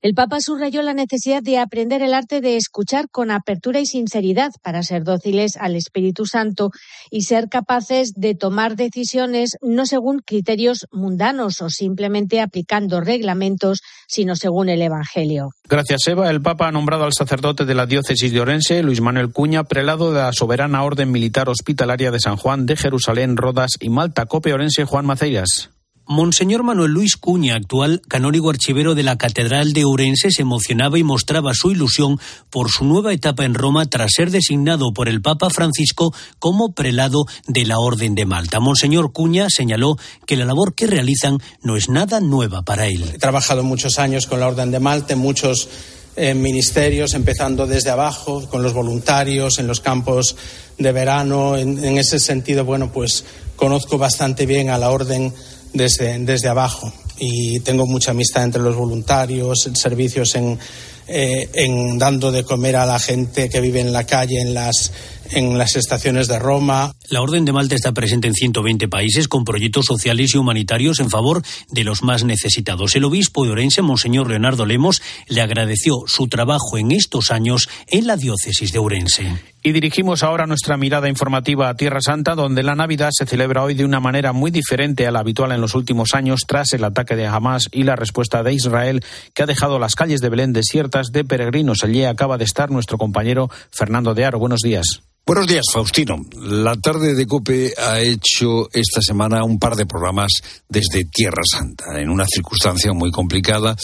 El 0.00 0.14
Papa 0.14 0.40
subrayó 0.40 0.82
la 0.82 0.94
necesidad 0.94 1.42
de 1.42 1.58
aprender 1.58 2.02
el 2.02 2.14
arte 2.14 2.40
de 2.40 2.56
escuchar 2.56 3.08
con 3.10 3.32
apertura 3.32 3.80
y 3.80 3.86
sinceridad 3.86 4.52
para 4.62 4.84
ser 4.84 5.02
dóciles 5.02 5.56
al 5.56 5.74
Espíritu 5.74 6.24
Santo 6.24 6.70
y 7.10 7.22
ser 7.22 7.48
capaces 7.48 8.12
de 8.14 8.36
tomar 8.36 8.76
decisiones 8.76 9.56
no 9.60 9.86
según 9.86 10.20
criterios 10.20 10.86
mundanos 10.92 11.60
o 11.62 11.68
simplemente 11.68 12.40
aplicando 12.40 13.00
reglamentos, 13.00 13.80
sino 14.06 14.36
según 14.36 14.68
el 14.68 14.82
Evangelio. 14.82 15.50
Gracias, 15.68 16.06
Eva. 16.06 16.30
El 16.30 16.42
Papa 16.42 16.68
ha 16.68 16.72
nombrado 16.72 17.02
al 17.02 17.12
sacerdote 17.12 17.64
de 17.64 17.74
la 17.74 17.86
diócesis 17.86 18.32
de 18.32 18.40
Orense, 18.40 18.84
Luis 18.84 19.00
Manuel 19.00 19.32
Cuña, 19.32 19.64
prelado 19.64 20.12
de 20.12 20.20
la 20.20 20.32
Soberana 20.32 20.84
Orden 20.84 21.10
Militar 21.10 21.48
Hospitalaria 21.48 22.12
de 22.12 22.20
San 22.20 22.36
Juan 22.36 22.66
de 22.66 22.76
Jerusalén, 22.76 23.36
Rodas 23.36 23.72
y 23.80 23.90
Malta, 23.90 24.26
Cope 24.26 24.52
Orense, 24.52 24.84
Juan 24.84 25.06
Maceiras. 25.06 25.70
Monseñor 26.10 26.62
Manuel 26.62 26.90
Luis 26.92 27.18
Cuña, 27.18 27.54
actual 27.54 28.00
canónigo 28.08 28.48
archivero 28.48 28.94
de 28.94 29.02
la 29.02 29.18
Catedral 29.18 29.74
de 29.74 29.84
Ourense, 29.84 30.30
se 30.30 30.40
emocionaba 30.40 30.98
y 30.98 31.02
mostraba 31.02 31.52
su 31.52 31.70
ilusión 31.70 32.18
por 32.48 32.70
su 32.70 32.86
nueva 32.86 33.12
etapa 33.12 33.44
en 33.44 33.52
Roma 33.52 33.84
tras 33.84 34.12
ser 34.16 34.30
designado 34.30 34.94
por 34.94 35.10
el 35.10 35.20
Papa 35.20 35.50
Francisco 35.50 36.14
como 36.38 36.72
prelado 36.72 37.26
de 37.46 37.66
la 37.66 37.78
Orden 37.78 38.14
de 38.14 38.24
Malta. 38.24 38.58
Monseñor 38.58 39.12
Cuña 39.12 39.48
señaló 39.50 39.98
que 40.24 40.36
la 40.36 40.46
labor 40.46 40.74
que 40.74 40.86
realizan 40.86 41.42
no 41.62 41.76
es 41.76 41.90
nada 41.90 42.20
nueva 42.20 42.62
para 42.62 42.86
él. 42.86 43.04
He 43.12 43.18
trabajado 43.18 43.62
muchos 43.62 43.98
años 43.98 44.26
con 44.26 44.40
la 44.40 44.48
Orden 44.48 44.70
de 44.70 44.80
Malta 44.80 45.12
en 45.12 45.18
muchos 45.18 45.68
eh, 46.16 46.32
ministerios, 46.32 47.12
empezando 47.12 47.66
desde 47.66 47.90
abajo, 47.90 48.48
con 48.48 48.62
los 48.62 48.72
voluntarios, 48.72 49.58
en 49.58 49.66
los 49.66 49.80
campos 49.80 50.36
de 50.78 50.90
verano. 50.90 51.58
En, 51.58 51.84
en 51.84 51.98
ese 51.98 52.18
sentido, 52.18 52.64
bueno, 52.64 52.90
pues 52.90 53.26
conozco 53.56 53.98
bastante 53.98 54.46
bien 54.46 54.70
a 54.70 54.78
la 54.78 54.90
Orden 54.90 55.34
desde, 55.72 56.18
desde 56.20 56.48
abajo. 56.48 56.92
Y 57.18 57.60
tengo 57.60 57.86
mucha 57.86 58.12
amistad 58.12 58.44
entre 58.44 58.62
los 58.62 58.76
voluntarios, 58.76 59.68
servicios 59.74 60.34
en, 60.36 60.58
eh, 61.08 61.48
en 61.54 61.98
dando 61.98 62.30
de 62.30 62.44
comer 62.44 62.76
a 62.76 62.86
la 62.86 62.98
gente 62.98 63.48
que 63.48 63.60
vive 63.60 63.80
en 63.80 63.92
la 63.92 64.04
calle, 64.04 64.40
en 64.40 64.54
las 64.54 64.92
en 65.30 65.58
las 65.58 65.76
estaciones 65.76 66.28
de 66.28 66.38
Roma. 66.38 66.92
La 67.10 67.20
Orden 67.20 67.44
de 67.44 67.52
Malta 67.52 67.74
está 67.74 67.92
presente 67.92 68.28
en 68.28 68.34
120 68.34 68.88
países 68.88 69.28
con 69.28 69.44
proyectos 69.44 69.86
sociales 69.86 70.34
y 70.34 70.38
humanitarios 70.38 71.00
en 71.00 71.10
favor 71.10 71.42
de 71.70 71.84
los 71.84 72.02
más 72.02 72.24
necesitados. 72.24 72.96
El 72.96 73.04
obispo 73.04 73.44
de 73.44 73.52
Orense, 73.52 73.82
Monseñor 73.82 74.28
Leonardo 74.28 74.66
Lemos, 74.66 75.02
le 75.28 75.40
agradeció 75.40 76.04
su 76.06 76.28
trabajo 76.28 76.78
en 76.78 76.92
estos 76.92 77.30
años 77.30 77.68
en 77.88 78.06
la 78.06 78.16
diócesis 78.16 78.72
de 78.72 78.78
Orense. 78.78 79.38
Y 79.62 79.72
dirigimos 79.72 80.22
ahora 80.22 80.46
nuestra 80.46 80.76
mirada 80.76 81.08
informativa 81.08 81.68
a 81.68 81.76
Tierra 81.76 82.00
Santa, 82.00 82.34
donde 82.34 82.62
la 82.62 82.76
Navidad 82.76 83.10
se 83.12 83.26
celebra 83.26 83.64
hoy 83.64 83.74
de 83.74 83.84
una 83.84 83.98
manera 83.98 84.32
muy 84.32 84.50
diferente 84.50 85.06
a 85.06 85.10
la 85.10 85.18
habitual 85.18 85.50
en 85.52 85.60
los 85.60 85.74
últimos 85.74 86.14
años 86.14 86.42
tras 86.46 86.72
el 86.74 86.84
ataque 86.84 87.16
de 87.16 87.26
Hamas 87.26 87.68
y 87.72 87.82
la 87.82 87.96
respuesta 87.96 88.42
de 88.42 88.54
Israel 88.54 89.04
que 89.34 89.42
ha 89.42 89.46
dejado 89.46 89.78
las 89.78 89.96
calles 89.96 90.20
de 90.20 90.28
Belén 90.28 90.52
desiertas 90.52 90.97
de 91.06 91.24
peregrinos. 91.24 91.84
Allí 91.84 92.04
acaba 92.04 92.38
de 92.38 92.44
estar 92.44 92.70
nuestro 92.70 92.98
compañero 92.98 93.50
Fernando 93.70 94.14
de 94.14 94.24
Aro. 94.24 94.38
Buenos 94.38 94.60
días. 94.60 95.07
Buenos 95.28 95.46
días, 95.46 95.66
Faustino. 95.70 96.24
La 96.40 96.74
tarde 96.76 97.14
de 97.14 97.26
COPE 97.26 97.74
ha 97.76 98.00
hecho 98.00 98.70
esta 98.72 99.02
semana 99.02 99.44
un 99.44 99.58
par 99.58 99.76
de 99.76 99.84
programas 99.84 100.32
desde 100.66 101.04
Tierra 101.04 101.42
Santa, 101.44 102.00
en 102.00 102.08
una 102.08 102.24
circunstancia 102.26 102.94
muy 102.94 103.10
complicada. 103.10 103.76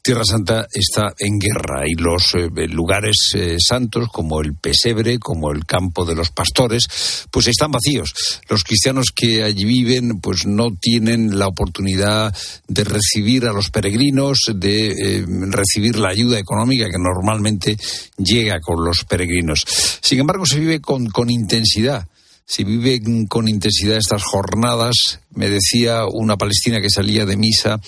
Tierra 0.00 0.24
Santa 0.24 0.68
está 0.72 1.12
en 1.18 1.40
guerra 1.40 1.82
y 1.88 1.94
los 1.94 2.34
eh, 2.34 2.48
lugares 2.68 3.16
eh, 3.34 3.56
santos, 3.58 4.10
como 4.12 4.40
el 4.40 4.54
pesebre, 4.54 5.18
como 5.18 5.50
el 5.50 5.66
campo 5.66 6.04
de 6.04 6.14
los 6.14 6.30
pastores, 6.30 7.26
pues 7.32 7.48
están 7.48 7.72
vacíos. 7.72 8.14
Los 8.48 8.62
cristianos 8.62 9.06
que 9.12 9.42
allí 9.42 9.64
viven, 9.64 10.20
pues 10.20 10.46
no 10.46 10.68
tienen 10.80 11.36
la 11.36 11.48
oportunidad 11.48 12.32
de 12.68 12.84
recibir 12.84 13.46
a 13.46 13.52
los 13.52 13.70
peregrinos, 13.70 14.38
de 14.54 14.90
eh, 14.90 15.26
recibir 15.50 15.98
la 15.98 16.10
ayuda 16.10 16.38
económica 16.38 16.88
que 16.88 16.98
normalmente 16.98 17.76
llega 18.18 18.60
con 18.60 18.84
los 18.84 19.04
peregrinos. 19.04 19.64
Sin 20.00 20.20
embargo, 20.20 20.46
se 20.46 20.60
vive 20.60 20.80
con, 20.80 20.91
intensidad 21.30 22.06
se 22.44 22.64
vive 22.64 23.00
con 23.28 23.48
intensidad 23.48 23.96
estas 23.96 24.22
jornadas. 24.22 25.20
Me 25.30 25.48
decía 25.48 26.04
una 26.06 26.36
palestina 26.36 26.80
que 26.80 26.90
salía 26.90 27.24
de 27.24 27.36
misa, 27.36 27.80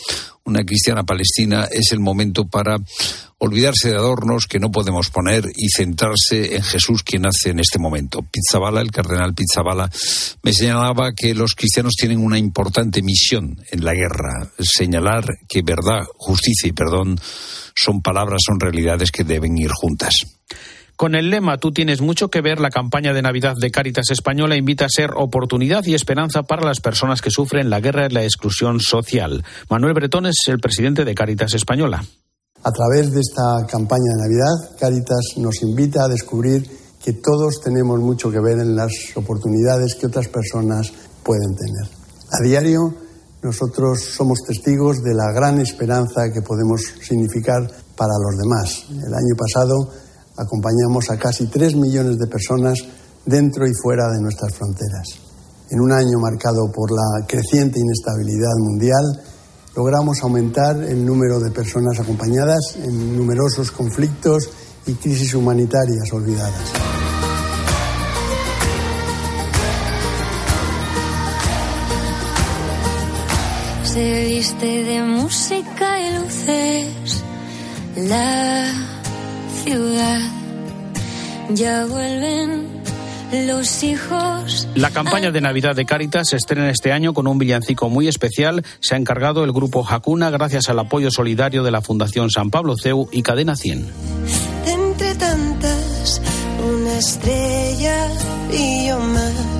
una 0.44 0.64
cristiana 0.64 1.04
palestina, 1.04 1.68
es 1.70 1.92
el 1.92 2.00
momento 2.00 2.46
para 2.46 2.78
olvidarse 3.38 3.90
de 3.90 3.96
adornos 3.96 4.46
que 4.46 4.60
no 4.60 4.70
podemos 4.70 5.10
poner 5.10 5.44
y 5.54 5.68
centrarse 5.68 6.56
en 6.56 6.62
Jesús 6.62 7.02
quien 7.02 7.22
nace 7.22 7.50
en 7.50 7.60
este 7.60 7.78
momento. 7.78 8.22
Pizzabala, 8.22 8.80
el 8.80 8.90
cardenal 8.90 9.34
Pizzabala, 9.34 9.90
me 10.42 10.52
señalaba 10.52 11.12
que 11.14 11.34
los 11.34 11.54
cristianos 11.54 11.92
tienen 11.98 12.24
una 12.24 12.38
importante 12.38 13.02
misión 13.02 13.62
en 13.70 13.84
la 13.84 13.92
guerra, 13.92 14.50
señalar 14.58 15.26
que 15.46 15.62
verdad, 15.62 16.06
justicia 16.16 16.68
y 16.68 16.72
perdón 16.72 17.20
son 17.74 18.00
palabras, 18.00 18.40
son 18.46 18.60
realidades 18.60 19.10
que 19.10 19.24
deben 19.24 19.58
ir 19.58 19.70
juntas. 19.72 20.14
Con 20.96 21.16
el 21.16 21.30
lema 21.30 21.58
Tú 21.58 21.72
tienes 21.72 22.00
mucho 22.00 22.28
que 22.28 22.40
ver, 22.40 22.60
la 22.60 22.70
campaña 22.70 23.12
de 23.12 23.22
Navidad 23.22 23.54
de 23.60 23.70
Cáritas 23.70 24.10
Española 24.10 24.56
invita 24.56 24.84
a 24.84 24.88
ser 24.88 25.10
oportunidad 25.16 25.84
y 25.84 25.94
esperanza 25.94 26.44
para 26.44 26.64
las 26.64 26.80
personas 26.80 27.20
que 27.20 27.30
sufren 27.30 27.68
la 27.68 27.80
guerra 27.80 28.06
y 28.06 28.10
la 28.10 28.22
exclusión 28.22 28.78
social. 28.80 29.44
Manuel 29.68 29.94
Bretón 29.94 30.26
es 30.26 30.36
el 30.46 30.60
presidente 30.60 31.04
de 31.04 31.14
Cáritas 31.14 31.54
Española. 31.54 32.04
A 32.62 32.70
través 32.70 33.12
de 33.12 33.20
esta 33.20 33.66
campaña 33.68 34.12
de 34.16 34.22
Navidad, 34.22 34.76
Cáritas 34.78 35.36
nos 35.36 35.62
invita 35.62 36.04
a 36.04 36.08
descubrir 36.08 36.64
que 37.04 37.12
todos 37.12 37.60
tenemos 37.60 38.00
mucho 38.00 38.30
que 38.30 38.40
ver 38.40 38.58
en 38.60 38.76
las 38.76 38.92
oportunidades 39.16 39.94
que 39.96 40.06
otras 40.06 40.28
personas 40.28 40.92
pueden 41.22 41.54
tener. 41.56 41.90
A 42.32 42.42
diario, 42.42 42.94
nosotros 43.42 44.02
somos 44.02 44.38
testigos 44.46 45.02
de 45.02 45.12
la 45.12 45.30
gran 45.32 45.60
esperanza 45.60 46.32
que 46.32 46.40
podemos 46.40 46.80
significar 47.02 47.60
para 47.94 48.14
los 48.16 48.38
demás. 48.38 48.86
El 48.88 49.12
año 49.12 49.36
pasado, 49.36 49.90
acompañamos 50.36 51.10
a 51.10 51.16
casi 51.16 51.46
tres 51.46 51.74
millones 51.74 52.18
de 52.18 52.26
personas 52.26 52.78
dentro 53.24 53.66
y 53.66 53.72
fuera 53.74 54.10
de 54.10 54.20
nuestras 54.20 54.54
fronteras. 54.54 55.08
En 55.70 55.80
un 55.80 55.92
año 55.92 56.18
marcado 56.18 56.70
por 56.72 56.90
la 56.90 57.26
creciente 57.26 57.80
inestabilidad 57.80 58.54
mundial, 58.58 59.22
logramos 59.74 60.22
aumentar 60.22 60.76
el 60.82 61.04
número 61.04 61.40
de 61.40 61.50
personas 61.50 61.98
acompañadas 61.98 62.76
en 62.82 63.16
numerosos 63.16 63.70
conflictos 63.70 64.50
y 64.86 64.94
crisis 64.94 65.34
humanitarias 65.34 66.12
olvidadas. 66.12 66.72
Se 73.84 74.24
viste 74.24 74.66
de 74.66 75.02
música 75.02 76.00
y 76.00 76.18
luces 76.18 77.22
la 77.96 78.93
ciudad. 79.64 80.20
Ya 81.50 81.86
vuelven 81.86 82.68
los 83.46 83.82
hijos. 83.82 84.68
La 84.74 84.90
campaña 84.90 85.30
de 85.30 85.40
Navidad 85.40 85.74
de 85.74 85.84
Cáritas 85.84 86.28
se 86.28 86.36
estrena 86.36 86.70
este 86.70 86.92
año 86.92 87.14
con 87.14 87.26
un 87.26 87.38
villancico 87.38 87.88
muy 87.88 88.08
especial. 88.08 88.64
Se 88.80 88.94
ha 88.94 88.98
encargado 88.98 89.44
el 89.44 89.52
grupo 89.52 89.86
Hakuna 89.88 90.30
gracias 90.30 90.68
al 90.68 90.78
apoyo 90.78 91.10
solidario 91.10 91.62
de 91.62 91.70
la 91.70 91.80
Fundación 91.80 92.30
San 92.30 92.50
Pablo 92.50 92.76
CEU 92.80 93.08
y 93.10 93.22
Cadena 93.22 93.56
100. 93.56 93.86
Entre 94.66 95.14
tantas, 95.14 96.20
una 96.62 96.98
estrella 96.98 98.08
y 98.52 98.88
yo 98.88 98.98
más. 99.00 99.53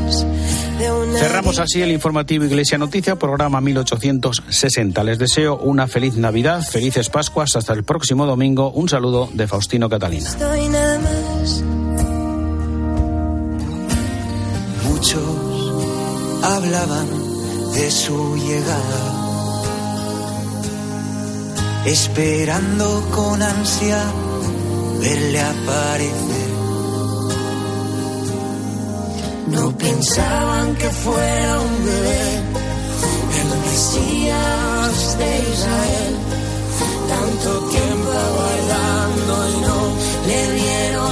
Cerramos 1.18 1.59
así 1.59 1.83
el 1.83 1.92
informativo 1.92 2.44
Iglesia 2.44 2.79
Noticia, 2.79 3.16
programa 3.16 3.61
1860. 3.61 5.05
Les 5.05 5.18
deseo 5.18 5.57
una 5.57 5.87
feliz 5.87 6.16
Navidad, 6.16 6.62
felices 6.62 7.09
Pascuas, 7.09 7.57
hasta 7.57 7.73
el 7.73 7.85
próximo 7.85 8.27
domingo. 8.27 8.70
Un 8.70 8.88
saludo 8.88 9.29
de 9.33 9.47
Faustino 9.47 9.88
Catalina. 9.88 10.31
Muchos 14.85 16.42
hablaban 16.42 17.07
de 17.75 17.90
su 17.90 18.37
llegada, 18.37 19.62
esperando 21.87 23.09
con 23.11 23.42
ansia 23.42 24.03
verle 25.01 25.40
aparecer 25.40 26.44
no 29.49 29.71
pensaban 29.77 30.75
que 30.77 30.89
fuera 30.89 31.61
un 31.61 31.85
bebé, 31.85 32.25
el 33.41 33.49
Mesías 33.65 35.19
de 35.19 35.39
Israel. 35.53 36.15
Tanto 37.09 37.51
tiempo 37.69 38.11
aguardando 38.29 39.35
y 39.49 39.57
no 39.67 39.79
le 40.27 40.41
dieron 40.61 41.04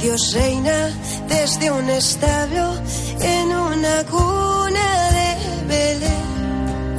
Dios 0.00 0.32
reina 0.32 0.90
desde 1.28 1.72
un 1.72 1.90
establo 1.90 2.72
en 3.20 3.46
una 3.48 4.04
cuna 4.04 5.10
de 5.16 5.30
Belén. 5.66 6.98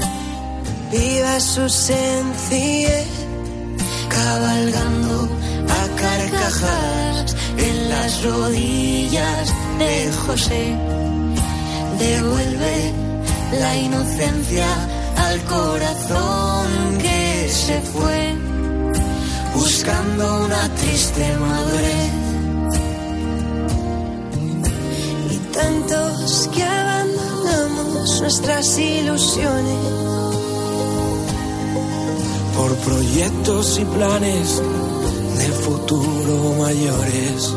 Viva 0.92 1.40
su 1.40 1.70
sencillez, 1.70 3.08
cabalgando 4.10 5.30
a 5.80 6.02
carcajadas 6.02 7.36
en 7.58 7.90
las 7.90 8.24
rodillas 8.24 9.54
de 9.78 10.12
José. 10.26 10.76
Devuelve 12.00 12.94
la 13.62 13.76
inocencia 13.78 14.68
al 15.16 15.40
corazón 15.44 16.98
que 17.00 17.50
se 17.50 17.80
fue, 17.80 18.36
buscando 19.56 20.46
una 20.46 20.70
triste 20.76 21.38
madurez 21.38 22.29
tantos 25.52 26.50
que 26.54 26.64
abandonamos 26.64 28.22
nuestras 28.22 28.78
ilusiones. 28.78 29.78
Por 32.56 32.76
proyectos 32.78 33.80
y 33.80 33.86
planes 33.86 34.62
del 35.38 35.54
futuro 35.54 36.56
mayores. 36.60 37.54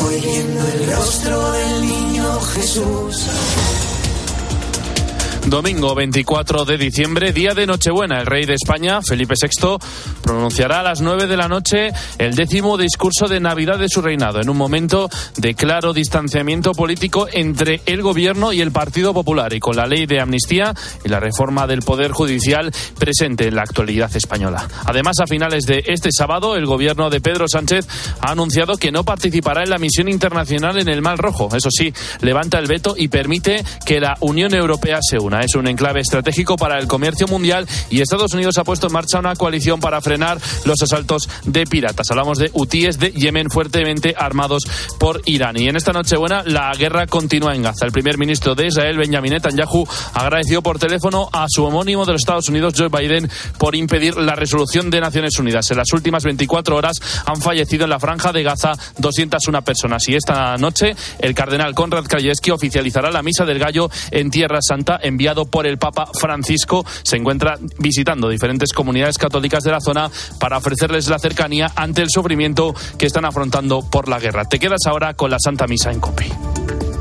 Hoy 0.00 0.20
viendo 0.20 0.66
el 0.68 0.96
rostro 0.96 1.52
del 1.52 1.86
niño 1.86 2.40
Jesús 2.40 3.26
Domingo 5.50 5.94
24 5.94 6.66
de 6.66 6.76
diciembre, 6.76 7.32
día 7.32 7.54
de 7.54 7.66
Nochebuena. 7.66 8.20
El 8.20 8.26
rey 8.26 8.44
de 8.44 8.52
España, 8.52 9.00
Felipe 9.00 9.34
VI, 9.40 9.78
pronunciará 10.22 10.80
a 10.80 10.82
las 10.82 11.00
9 11.00 11.26
de 11.26 11.36
la 11.38 11.48
noche 11.48 11.88
el 12.18 12.34
décimo 12.34 12.76
discurso 12.76 13.28
de 13.28 13.40
Navidad 13.40 13.78
de 13.78 13.88
su 13.88 14.02
reinado, 14.02 14.42
en 14.42 14.50
un 14.50 14.58
momento 14.58 15.08
de 15.38 15.54
claro 15.54 15.94
distanciamiento 15.94 16.72
político 16.72 17.28
entre 17.32 17.80
el 17.86 18.02
gobierno 18.02 18.52
y 18.52 18.60
el 18.60 18.72
Partido 18.72 19.14
Popular 19.14 19.54
y 19.54 19.60
con 19.60 19.74
la 19.74 19.86
ley 19.86 20.04
de 20.04 20.20
amnistía 20.20 20.74
y 21.02 21.08
la 21.08 21.18
reforma 21.18 21.66
del 21.66 21.80
Poder 21.80 22.10
Judicial 22.10 22.70
presente 22.98 23.48
en 23.48 23.54
la 23.54 23.62
actualidad 23.62 24.14
española. 24.14 24.68
Además, 24.84 25.16
a 25.20 25.26
finales 25.26 25.64
de 25.64 25.82
este 25.86 26.10
sábado, 26.12 26.56
el 26.56 26.66
gobierno 26.66 27.08
de 27.08 27.22
Pedro 27.22 27.46
Sánchez 27.48 27.86
ha 28.20 28.32
anunciado 28.32 28.76
que 28.76 28.92
no 28.92 29.02
participará 29.02 29.62
en 29.62 29.70
la 29.70 29.78
misión 29.78 30.10
internacional 30.10 30.78
en 30.78 30.90
el 30.90 31.00
Mar 31.00 31.16
Rojo. 31.16 31.48
Eso 31.56 31.70
sí, 31.70 31.94
levanta 32.20 32.58
el 32.58 32.66
veto 32.66 32.94
y 32.98 33.08
permite 33.08 33.64
que 33.86 33.98
la 33.98 34.14
Unión 34.20 34.54
Europea 34.54 34.98
se 35.00 35.18
una. 35.18 35.37
Es 35.42 35.54
un 35.54 35.68
enclave 35.68 36.00
estratégico 36.00 36.56
para 36.56 36.78
el 36.78 36.86
comercio 36.86 37.26
mundial 37.26 37.66
y 37.90 38.00
Estados 38.00 38.32
Unidos 38.34 38.58
ha 38.58 38.64
puesto 38.64 38.86
en 38.86 38.92
marcha 38.92 39.18
una 39.18 39.34
coalición 39.36 39.80
para 39.80 40.00
frenar 40.00 40.38
los 40.64 40.82
asaltos 40.82 41.28
de 41.44 41.64
piratas. 41.64 42.10
Hablamos 42.10 42.38
de 42.38 42.50
hutíes 42.52 42.98
de 42.98 43.12
Yemen 43.12 43.50
fuertemente 43.50 44.14
armados 44.16 44.64
por 44.98 45.22
Irán. 45.26 45.58
Y 45.58 45.68
en 45.68 45.76
esta 45.76 45.92
Nochebuena 45.92 46.42
la 46.44 46.72
guerra 46.72 47.06
continúa 47.06 47.54
en 47.54 47.62
Gaza. 47.62 47.86
El 47.86 47.92
primer 47.92 48.18
ministro 48.18 48.54
de 48.54 48.66
Israel, 48.66 48.98
Benjamin 48.98 49.32
Netanyahu, 49.32 49.86
agradeció 50.14 50.62
por 50.62 50.78
teléfono 50.78 51.28
a 51.32 51.46
su 51.48 51.64
homónimo 51.64 52.04
de 52.04 52.12
los 52.12 52.22
Estados 52.22 52.48
Unidos, 52.48 52.74
Joe 52.76 52.88
Biden, 52.88 53.30
por 53.58 53.74
impedir 53.74 54.16
la 54.16 54.34
resolución 54.34 54.90
de 54.90 55.00
Naciones 55.00 55.38
Unidas. 55.38 55.70
En 55.70 55.76
las 55.76 55.92
últimas 55.92 56.24
24 56.24 56.76
horas 56.76 57.00
han 57.26 57.40
fallecido 57.40 57.84
en 57.84 57.90
la 57.90 58.00
franja 58.00 58.32
de 58.32 58.42
Gaza 58.42 58.72
201 58.98 59.62
personas. 59.62 60.08
Y 60.08 60.14
esta 60.14 60.56
noche 60.56 60.94
el 61.18 61.34
cardenal 61.34 61.74
Konrad 61.74 62.04
Krajewski 62.04 62.50
oficializará 62.50 63.10
la 63.10 63.22
misa 63.22 63.44
del 63.44 63.58
gallo 63.58 63.90
en 64.10 64.30
Tierra 64.30 64.60
Santa, 64.60 64.98
enviado 65.18 65.46
por 65.46 65.66
el 65.66 65.78
Papa 65.78 66.08
Francisco. 66.16 66.86
Se 67.02 67.16
encuentra 67.16 67.58
visitando 67.78 68.28
diferentes 68.28 68.72
comunidades 68.72 69.18
católicas 69.18 69.64
de 69.64 69.72
la 69.72 69.80
zona 69.80 70.08
para 70.38 70.58
ofrecerles 70.58 71.08
la 71.08 71.18
cercanía 71.18 71.72
ante 71.74 72.02
el 72.02 72.08
sufrimiento 72.08 72.72
que 72.96 73.06
están 73.06 73.24
afrontando 73.24 73.82
por 73.90 74.08
la 74.08 74.20
guerra. 74.20 74.44
Te 74.44 74.60
quedas 74.60 74.86
ahora 74.86 75.14
con 75.14 75.32
la 75.32 75.38
Santa 75.40 75.66
Misa 75.66 75.90
en 75.90 75.98
COPE. 75.98 76.97